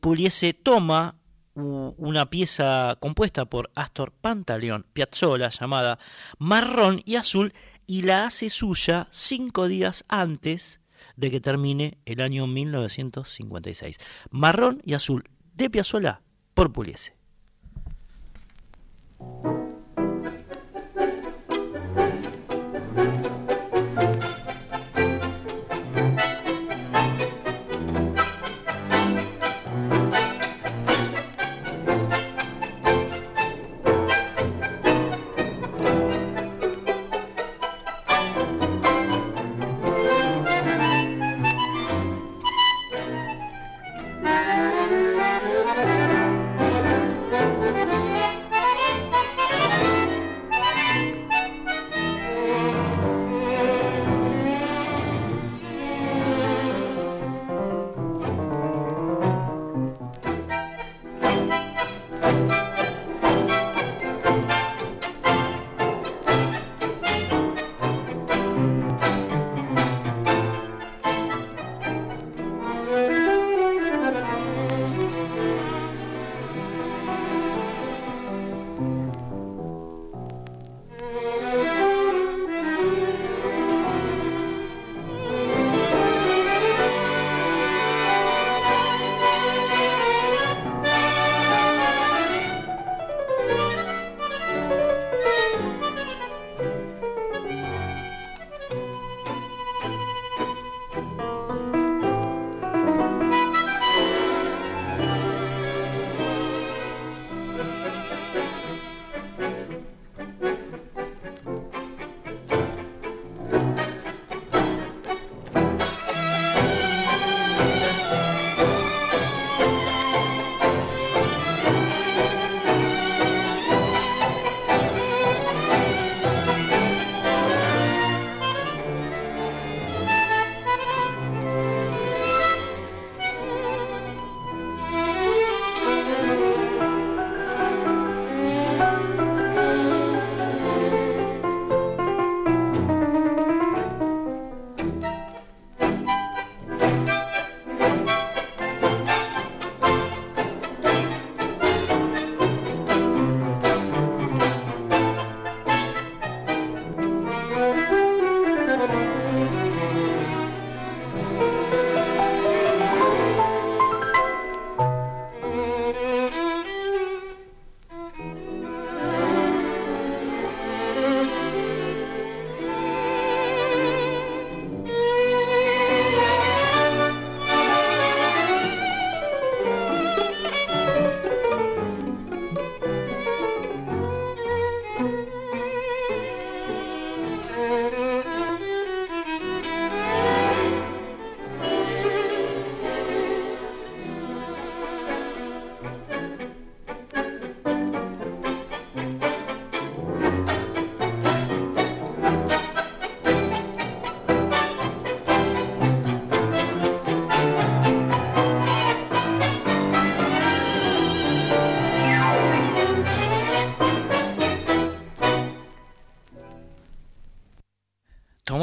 [0.00, 1.14] Puliese toma
[1.56, 5.98] una pieza compuesta por Astor Pantaleón Piazzolla llamada
[6.38, 7.54] Marrón y Azul
[7.86, 10.80] y la hace suya cinco días antes
[11.16, 13.98] de que termine el año 1956.
[14.30, 16.20] Marrón y Azul de Piazzolla
[16.54, 17.14] por Puliese.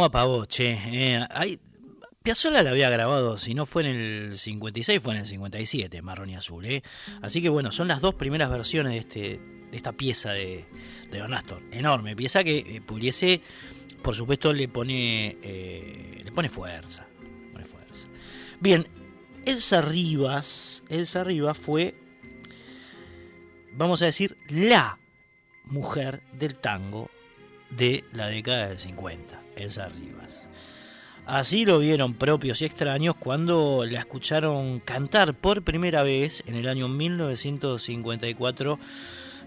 [0.04, 0.46] ¿Cómo apagó?
[0.60, 1.26] Eh,
[2.52, 6.36] la había grabado, si no fue en el 56, fue en el 57, Marrón y
[6.36, 6.66] Azul.
[6.66, 6.84] ¿eh?
[7.22, 9.40] Así que bueno, son las dos primeras versiones de, este,
[9.72, 10.66] de esta pieza de,
[11.10, 11.62] de Don Astor.
[11.72, 13.40] Enorme, pieza que eh, Pugliese,
[14.02, 17.08] por supuesto, le pone, eh, le pone fuerza,
[17.54, 18.10] pone fuerza.
[18.60, 18.86] Bien,
[19.46, 21.96] Elsa Rivas, Elsa Rivas fue,
[23.72, 25.00] vamos a decir, la
[25.64, 27.10] mujer del tango
[27.70, 30.48] de la década del 50, Elsa Rivas.
[31.26, 36.68] Así lo vieron propios y extraños cuando la escucharon cantar por primera vez en el
[36.68, 38.78] año 1954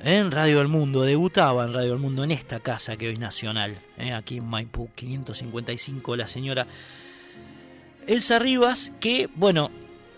[0.02, 1.02] en Radio El Mundo.
[1.02, 4.12] Debutaba en Radio El Mundo en esta casa que hoy es nacional, ¿eh?
[4.12, 6.66] aquí en Maipú 555, la señora
[8.06, 9.70] Elsa Rivas, que, bueno,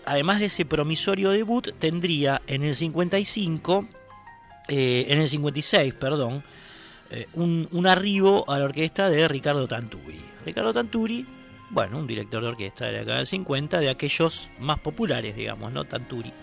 [0.05, 3.85] además de ese promisorio debut, tendría en el 55,
[4.69, 6.43] eh, en el 56, perdón,
[7.11, 10.21] eh, un, un arribo a la orquesta de Ricardo Tanturi.
[10.45, 11.25] Ricardo Tanturi
[11.69, 15.71] bueno, un director de orquesta de la década del 50, de aquellos más populares, digamos,
[15.71, 15.85] ¿no?
[15.85, 16.33] Tanturi,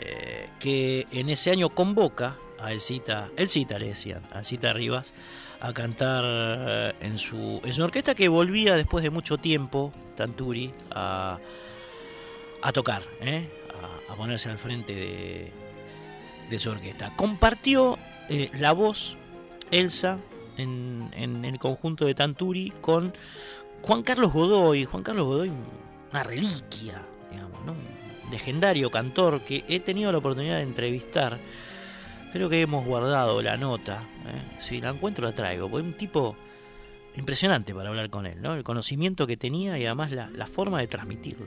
[0.00, 5.12] eh, que en ese año convoca a Elcita, Elcita le decían, a Elcita Rivas,
[5.60, 10.72] a cantar eh, en su, en su orquesta que volvía después de mucho tiempo, Tanturi,
[10.90, 11.38] a,
[12.62, 13.48] a tocar, ¿eh?
[14.08, 15.52] a, ponerse al frente de,
[16.50, 17.12] de su orquesta.
[17.16, 17.98] Compartió
[18.58, 19.18] la voz
[19.74, 20.18] Elsa
[20.56, 21.10] en,
[21.44, 23.12] el conjunto de Tanturi con
[23.82, 25.52] Juan Carlos Godoy, Juan Carlos Godoy,
[26.12, 27.74] una reliquia, digamos, ¿no?
[28.30, 31.40] legendario cantor que he tenido la oportunidad de entrevistar.
[32.32, 34.02] Creo que hemos guardado la nota.
[34.26, 34.60] ¿eh?
[34.60, 35.68] Si la encuentro la traigo.
[35.68, 36.36] Fue un tipo
[37.16, 38.54] impresionante para hablar con él, ¿no?
[38.54, 41.46] El conocimiento que tenía y además la, forma de transmitirlo.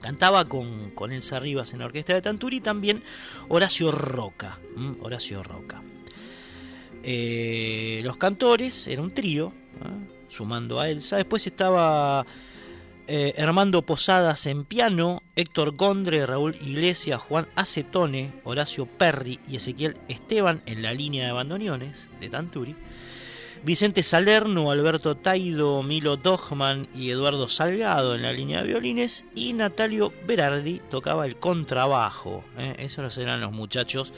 [0.00, 3.02] cantaba con, con Elsa Rivas en la orquesta de Tanturi y también
[3.48, 4.58] Horacio Roca.
[5.00, 5.82] Horacio Roca.
[7.08, 9.52] Eh, los cantores, era un trío,
[10.28, 11.16] sumando a Elsa.
[11.16, 12.26] Después estaba
[13.06, 19.96] eh, Armando Posadas en piano, Héctor Gondre, Raúl Iglesias, Juan Acetone, Horacio Perry y Ezequiel
[20.08, 22.74] Esteban en la línea de bandoneones de Tanturi.
[23.62, 29.52] Vicente Salerno, Alberto Taido, Milo Dogman y Eduardo Salgado en la línea de violines y
[29.52, 32.44] Natalio Berardi tocaba el contrabajo.
[32.58, 32.74] ¿eh?
[32.78, 34.12] Esos eran los muchachos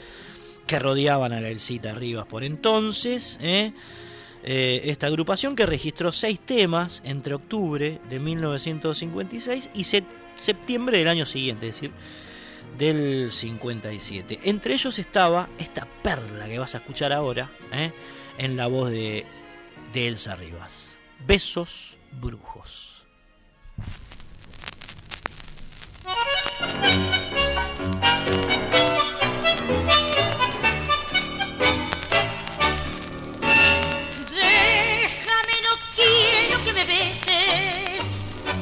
[0.69, 3.39] que rodeaban a la Elcita Rivas por entonces.
[3.41, 3.73] ¿eh?
[4.43, 9.83] Eh, esta agrupación que registró seis temas entre octubre de 1956 y
[10.37, 11.91] septiembre del año siguiente, es decir,
[12.77, 14.41] del 57.
[14.43, 17.91] Entre ellos estaba esta perla que vas a escuchar ahora, ¿eh?
[18.37, 19.25] en la voz de,
[19.91, 21.01] de Elsa Rivas.
[21.25, 23.07] Besos brujos.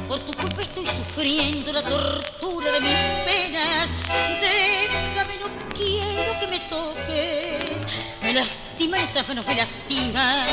[0.08, 3.90] Por tu culpa estoy sufriendo la tortura de mis penas.
[4.40, 7.86] Déjame, no quiero que me toques.
[8.22, 10.46] Me lastiman esas manos, me lastiman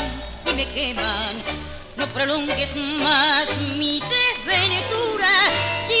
[0.44, 1.36] y me queman.
[1.96, 3.48] No prolongues más
[3.78, 5.28] mi desventura.
[5.86, 6.00] Si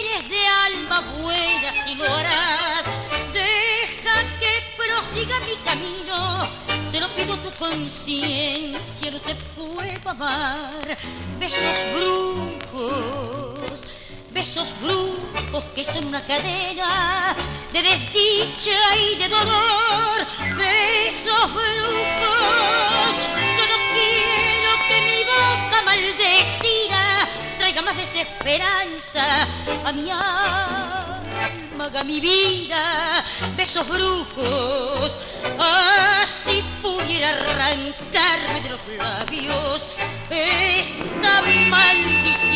[0.00, 2.04] eres de alma buena, si lo.
[3.32, 10.98] Deja que prosiga mi camino te lo pido tu conciencia, no te puedo amar.
[11.40, 13.80] Besos brujos,
[14.30, 17.34] besos brujos que son una cadena
[17.72, 20.26] de desdicha y de dolor.
[20.54, 23.14] Besos brujos,
[23.56, 29.48] yo no quiero que mi boca maldecida traiga más desesperanza
[29.86, 31.01] a mi alma
[31.82, 33.24] haga mi vida
[33.56, 35.18] besos brujos,
[35.58, 39.82] así pudiera arrancarme de los labios
[40.30, 42.52] esta maldición.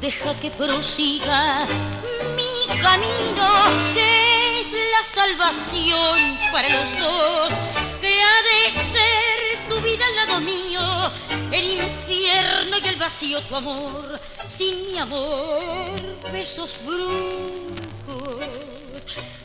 [0.00, 1.66] Deja que prosiga
[2.36, 3.48] mi camino,
[5.04, 7.48] salvación para los dos,
[8.00, 10.80] que ha de ser tu vida al lado mío,
[11.52, 15.94] el infierno y el vacío tu amor, sin mi amor,
[16.32, 18.46] besos brujos,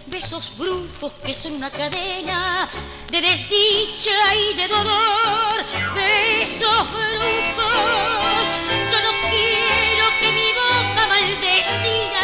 [0.07, 2.69] besos brujos que son una cadena
[3.11, 8.43] de desdicha y de dolor, besos brujos,
[8.91, 12.18] yo no quiero que mi boca maldecida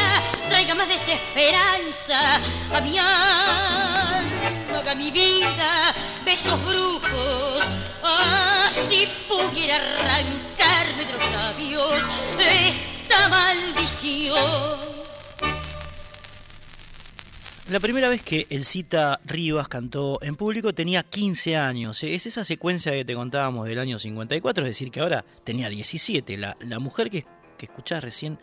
[0.66, 2.36] traiga más desesperanza
[2.74, 5.94] a mi alma, a mi vida,
[6.24, 7.64] besos brujos,
[8.04, 12.02] así si pudiera arrancarme de los labios
[12.40, 14.96] esta maldición.
[17.70, 22.04] La primera vez que el Cita Rivas cantó en público tenía 15 años.
[22.04, 26.38] Es esa secuencia que te contábamos del año 54, es decir, que ahora tenía 17.
[26.38, 27.26] La, la mujer que,
[27.58, 28.38] que escuchás recién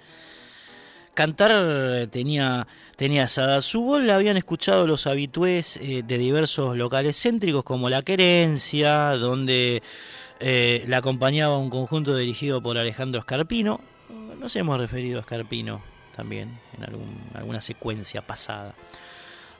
[1.15, 2.67] cantar tenía,
[2.97, 3.61] tenía esa edad.
[3.61, 9.17] Su voz la habían escuchado los habitués eh, de diversos locales céntricos como La Querencia,
[9.17, 9.83] donde
[10.41, 13.81] eh, la acompañaba un conjunto dirigido por Alejandro Escarpino.
[14.39, 15.83] Nos hemos referido a Escarpino
[16.17, 18.75] también en algún, alguna secuencia pasada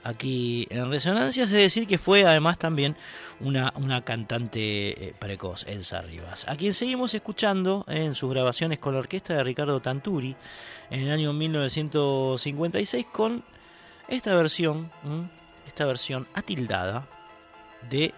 [0.05, 2.97] aquí en Resonancias, es decir, que fue además también
[3.41, 8.95] una, una cantante eh, precoz, Elsa Rivas, a quien seguimos escuchando en sus grabaciones con
[8.95, 10.37] la orquesta de Ricardo Tanturi
[10.91, 13.45] en el año 1956 con
[14.09, 14.91] esta versión,
[15.67, 17.07] esta versión atildada
[17.89, 18.13] de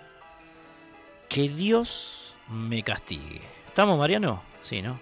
[1.29, 3.43] Que Dios me castigue.
[3.69, 4.43] ¿Estamos, Mariano?
[4.63, 4.99] Sí, ¿no?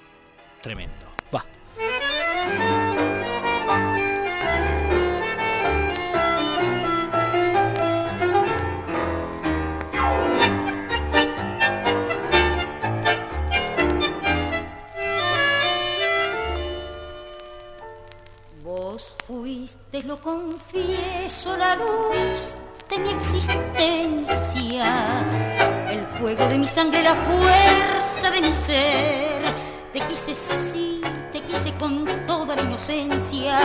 [0.61, 1.07] Tremendo.
[1.35, 1.45] Va.
[19.63, 22.57] Fuiste, lo confieso, la luz
[22.91, 24.85] de mi existencia,
[25.89, 29.41] el fuego de mi sangre, la fuerza de mi ser.
[29.93, 33.61] Te quise sí, te quise con toda la inocencia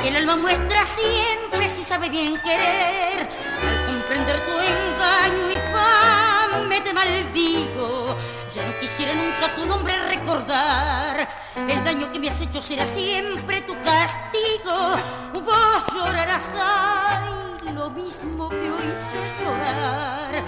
[0.00, 3.28] que el alma muestra siempre si sabe bien querer.
[3.68, 8.16] Al comprender tu engaño infame te maldigo
[8.56, 11.28] ya no quisiera nunca tu nombre recordar.
[11.68, 14.96] El daño que me has hecho será siempre tu castigo.
[15.44, 18.94] Vos llorarás, ay, lo mismo que hoy
[19.42, 20.42] llorar.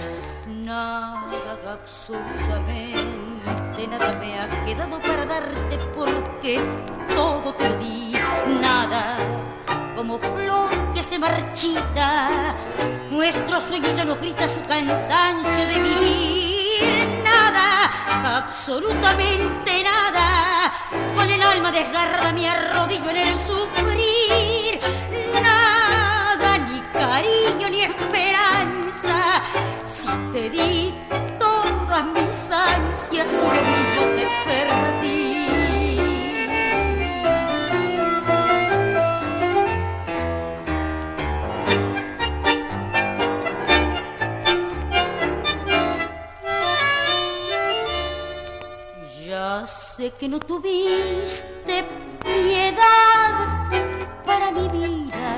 [0.47, 6.59] Nada, absolutamente nada me ha quedado para darte porque
[7.15, 8.13] todo te lo di.
[8.59, 9.17] Nada
[9.99, 12.55] como flor que se marchita.
[13.11, 17.19] Nuestro sueño ya nos grita su cansancio de vivir
[18.23, 20.71] absolutamente nada.
[21.13, 24.79] Con el alma desgarrada me arrodillo en el sufrir.
[25.33, 29.43] Nada, ni cariño ni esperanza.
[29.83, 30.95] Si te di
[31.37, 35.68] todas mis ansias lo mismo te perdí.
[49.99, 51.85] Sé que no tuviste
[52.23, 53.33] piedad
[54.25, 55.35] para mi vida,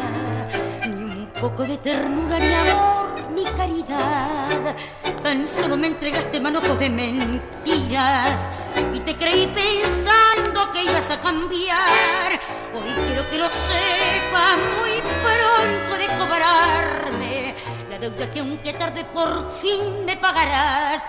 [0.88, 4.76] ni un poco de ternura, ni amor, ni caridad.
[5.24, 8.52] Tan solo me entregaste manojos de mentiras
[8.94, 12.30] y te creí pensando que ibas a cambiar.
[12.76, 17.56] Hoy quiero que lo sepas muy pronto de cobrarme
[17.92, 21.06] la deuda que aunque tarde por fin me pagarás.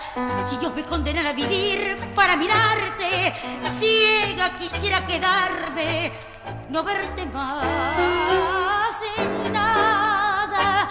[0.49, 3.33] Si Dios me condena a vivir para mirarte,
[3.79, 6.11] ciega quisiera quedarme,
[6.69, 10.89] no verte más en nada,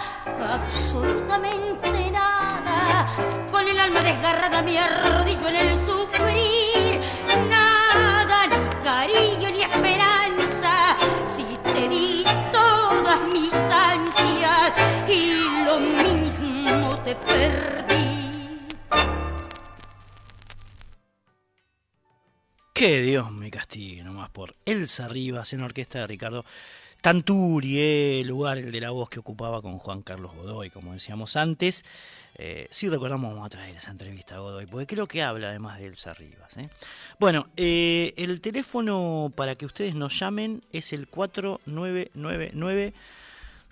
[0.54, 3.06] absolutamente nada.
[3.50, 7.00] Con el alma desgarrada me arrodillo en el sufrir,
[7.50, 7.71] nada,
[17.04, 18.66] te perdí.
[22.72, 26.44] Que Dios me castigue nomás por Elsa Rivas en orquesta de Ricardo
[27.00, 31.36] Tanturi, el lugar, el de la voz que ocupaba con Juan Carlos Godoy, como decíamos
[31.36, 31.84] antes.
[32.36, 35.78] Eh, si recordamos, vamos a traer esa entrevista a Godoy, porque creo que habla además
[35.78, 36.56] de Elsa Rivas.
[36.56, 36.68] ¿eh?
[37.18, 42.94] Bueno, eh, el teléfono para que ustedes nos llamen es el 4999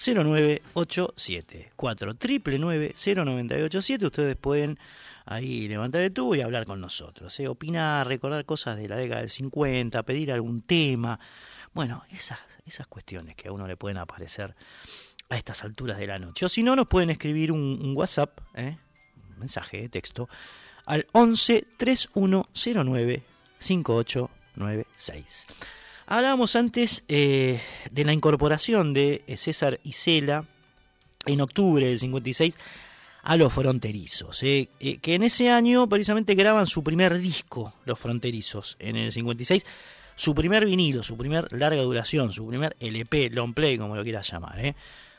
[0.01, 4.79] 0987 4999 ustedes pueden
[5.27, 7.47] ahí levantar el tubo y hablar con nosotros, ¿eh?
[7.49, 11.21] opinar, recordar cosas de la década del 50, pedir algún tema,
[11.75, 14.55] bueno, esas, esas cuestiones que a uno le pueden aparecer
[15.29, 16.47] a estas alturas de la noche.
[16.47, 18.79] O si no, nos pueden escribir un, WhatsApp, ¿eh?
[19.33, 20.31] un mensaje de texto,
[20.87, 23.23] al 11 3109
[23.59, 25.47] 5896.
[26.13, 27.61] Hablábamos antes eh,
[27.93, 30.45] de la incorporación de César Isela
[31.25, 32.59] en octubre del 56
[33.23, 34.71] a los fronterizos, eh,
[35.01, 39.65] que en ese año precisamente graban su primer disco, los fronterizos, en el 56
[40.17, 44.29] su primer vinilo, su primer larga duración, su primer LP, long play, como lo quieras
[44.33, 44.59] llamar.
[44.59, 44.75] ¿eh?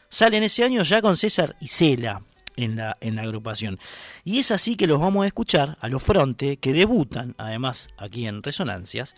[0.10, 2.22] Sale en ese año ya con César Isela.
[2.58, 3.80] en la, en la agrupación.
[4.26, 8.28] Y es así que los vamos a escuchar a los Fronte, que debutan además aquí
[8.28, 9.16] en Resonancias,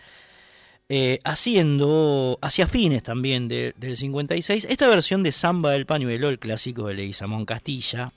[0.90, 6.88] eh, haciendo, hacia fines también del 56, esta versión de Samba del Pañuelo, el clásico
[6.88, 8.12] de Leguizamón Castilla,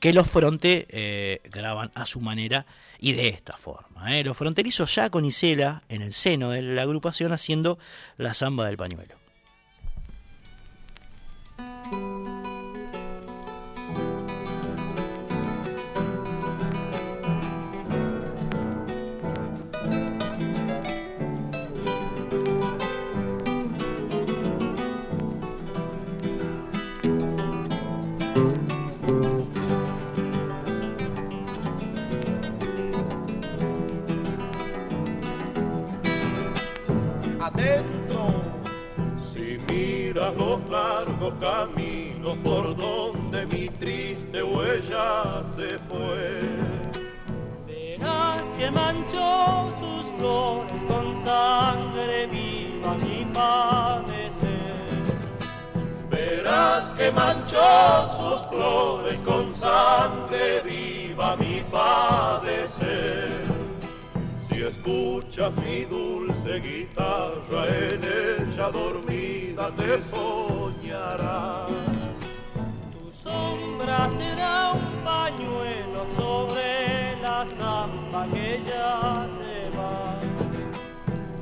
[0.00, 2.66] que los Fronte eh, graban a su manera
[3.00, 4.16] y de esta forma.
[4.16, 4.22] ¿eh?
[4.22, 7.78] Los fronterizos ya con Isela en el seno de la agrupación haciendo
[8.18, 9.23] la Samba del Pañuelo.
[41.24, 46.40] Largos caminos por donde mi triste huella se fue,
[47.66, 54.44] verás que manchó sus flores con sangre viva mi padecer.
[56.10, 63.44] Verás que manchó sus flores con sangre viva mi padecer.
[64.48, 69.98] Si escuchas mi dulce guitarra, en ella dormida te
[72.92, 80.20] Tu sombra será un pañuelo sobre la zamba que ya se va.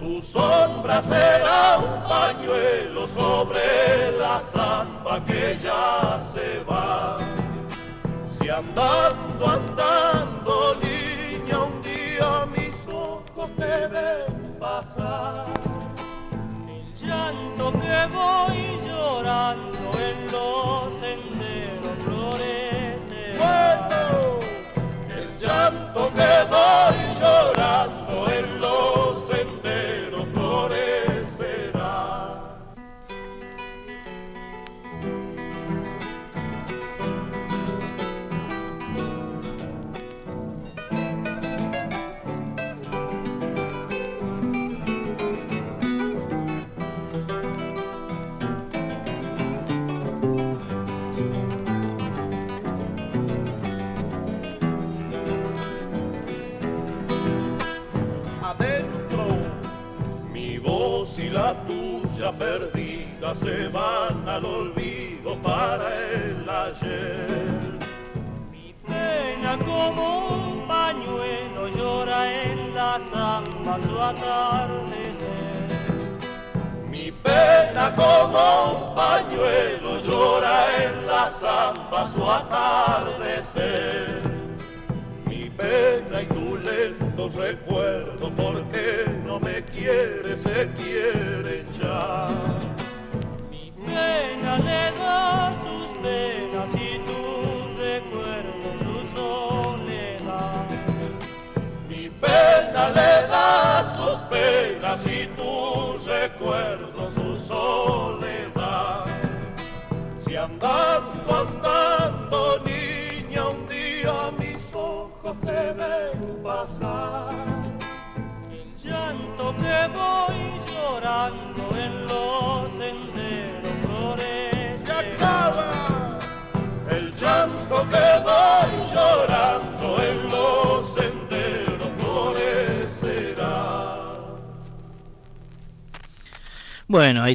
[0.00, 7.18] Tu sombra será un pañuelo sobre la zamba que ya se va.
[8.38, 15.61] Si andando, andando, niña, un día mis ojos te ven pasar.
[17.22, 21.52] El llanto que voy llorando en los senderos.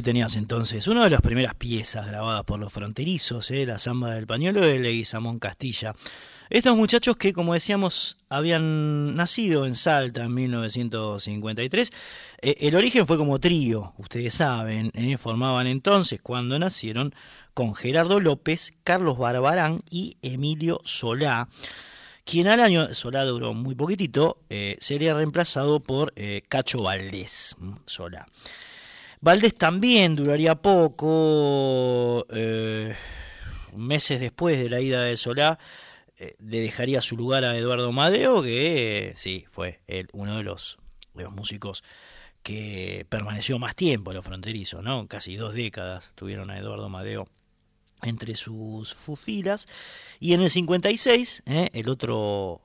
[0.02, 3.66] Tenías entonces una de las primeras piezas grabadas por los fronterizos, ¿eh?
[3.66, 5.94] la samba del pañuelo de Leguizamón Castilla.
[6.50, 11.90] Estos muchachos que, como decíamos, habían nacido en Salta en 1953,
[12.42, 15.16] eh, el origen fue como trío, ustedes saben, ¿eh?
[15.18, 17.14] formaban entonces, cuando nacieron,
[17.54, 21.48] con Gerardo López, Carlos Barbarán y Emilio Solá,
[22.24, 24.38] quien al año, Solá duró muy poquitito,
[24.80, 26.12] sería reemplazado por
[26.48, 27.74] Cacho Valdés, ¿m?
[27.86, 28.26] Solá.
[29.20, 32.94] Valdés también duraría poco, eh,
[33.74, 35.58] meses después de la ida de Solá,
[36.18, 39.80] eh, le dejaría su lugar a Eduardo Madeo, que eh, sí, fue
[40.12, 40.78] uno de los,
[41.14, 41.82] de los músicos
[42.42, 45.06] que permaneció más tiempo en los fronterizos, ¿no?
[45.08, 47.26] Casi dos décadas tuvieron a Eduardo Madeo
[48.02, 49.66] entre sus filas.
[50.20, 51.68] Y en el 56, ¿eh?
[51.72, 52.60] el otro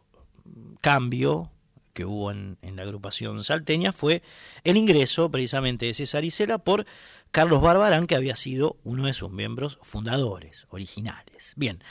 [0.82, 1.53] cambio
[1.94, 4.24] que hubo en, en, la agrupación salteña fue
[4.64, 6.86] el ingreso precisamente de César Isela por
[7.34, 11.54] Carlos Barbarán, que había sido uno de sus miembros fundadores, originales.
[11.56, 11.84] Bien,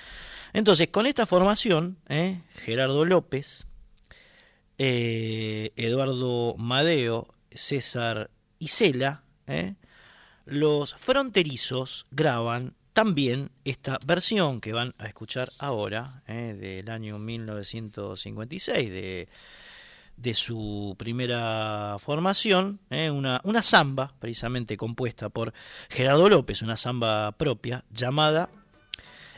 [0.52, 2.40] entonces con esta formación, ¿eh?
[2.54, 3.66] Gerardo López,
[4.78, 8.30] eh, Eduardo Madeo, César
[8.60, 9.74] Isela, ¿eh?
[10.44, 19.28] los fronterizos graban también esta versión que van a escuchar ahora, del año 1956, de
[20.16, 23.10] de su primera formación, ¿eh?
[23.10, 25.52] una, una samba precisamente compuesta por
[25.88, 28.50] Gerardo López, una samba propia llamada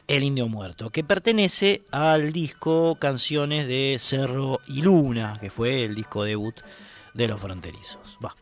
[0.06, 5.94] El Indio Muerto, que pertenece al disco Canciones de Cerro y Luna, que fue el
[5.94, 6.60] disco debut
[7.14, 8.18] de los fronterizos.
[8.22, 8.34] Va.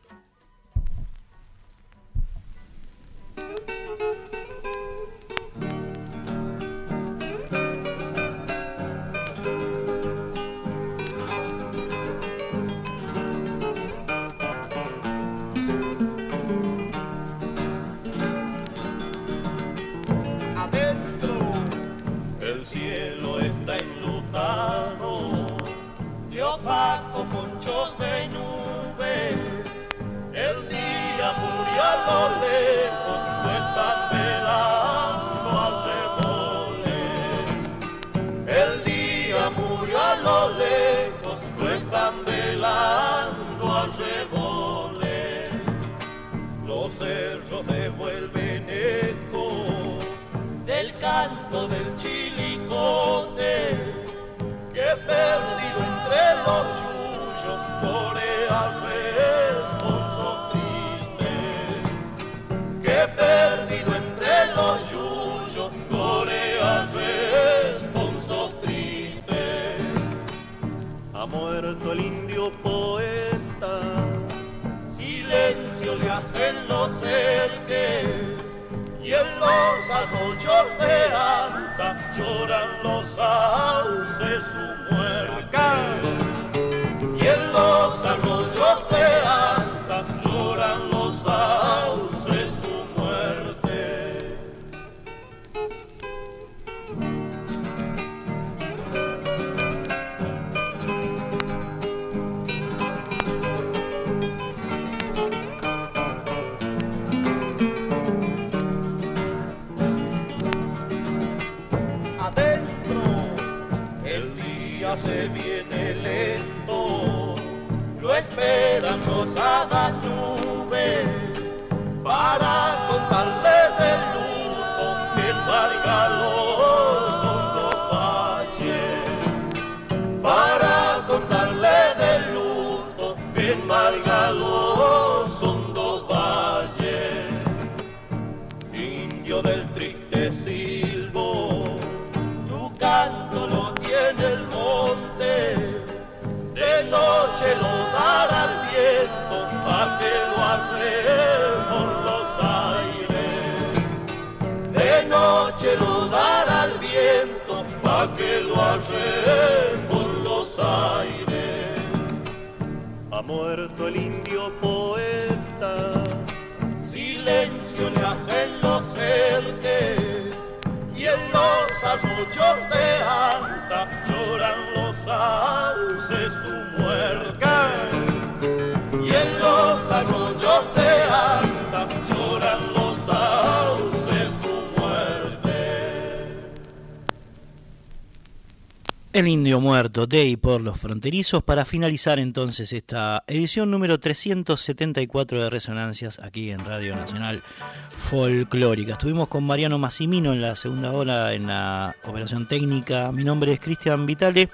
[189.62, 196.18] Muerto de y por los fronterizos para finalizar entonces esta edición número 374 de Resonancias
[196.18, 197.44] aquí en Radio Nacional
[197.90, 198.94] Folclórica.
[198.94, 203.12] Estuvimos con Mariano Massimino en la segunda hora en la operación técnica.
[203.12, 204.48] Mi nombre es Cristian Vitale.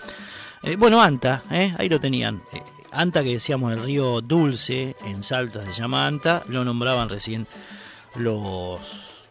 [0.63, 2.43] Eh, bueno, Anta, eh, ahí lo tenían.
[2.53, 2.61] Eh,
[2.93, 7.47] Anta que decíamos el río Dulce, en Salta se llama Anta, lo nombraban recién
[8.17, 9.25] los,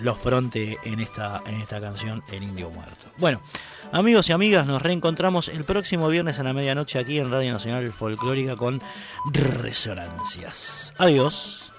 [0.00, 3.08] los fronte en esta, en esta canción El Indio Muerto.
[3.18, 3.42] Bueno.
[3.92, 7.90] Amigos y amigas, nos reencontramos el próximo viernes a la medianoche aquí en Radio Nacional
[7.92, 8.80] Folclórica con
[9.32, 10.94] Resonancias.
[10.98, 11.72] Adiós.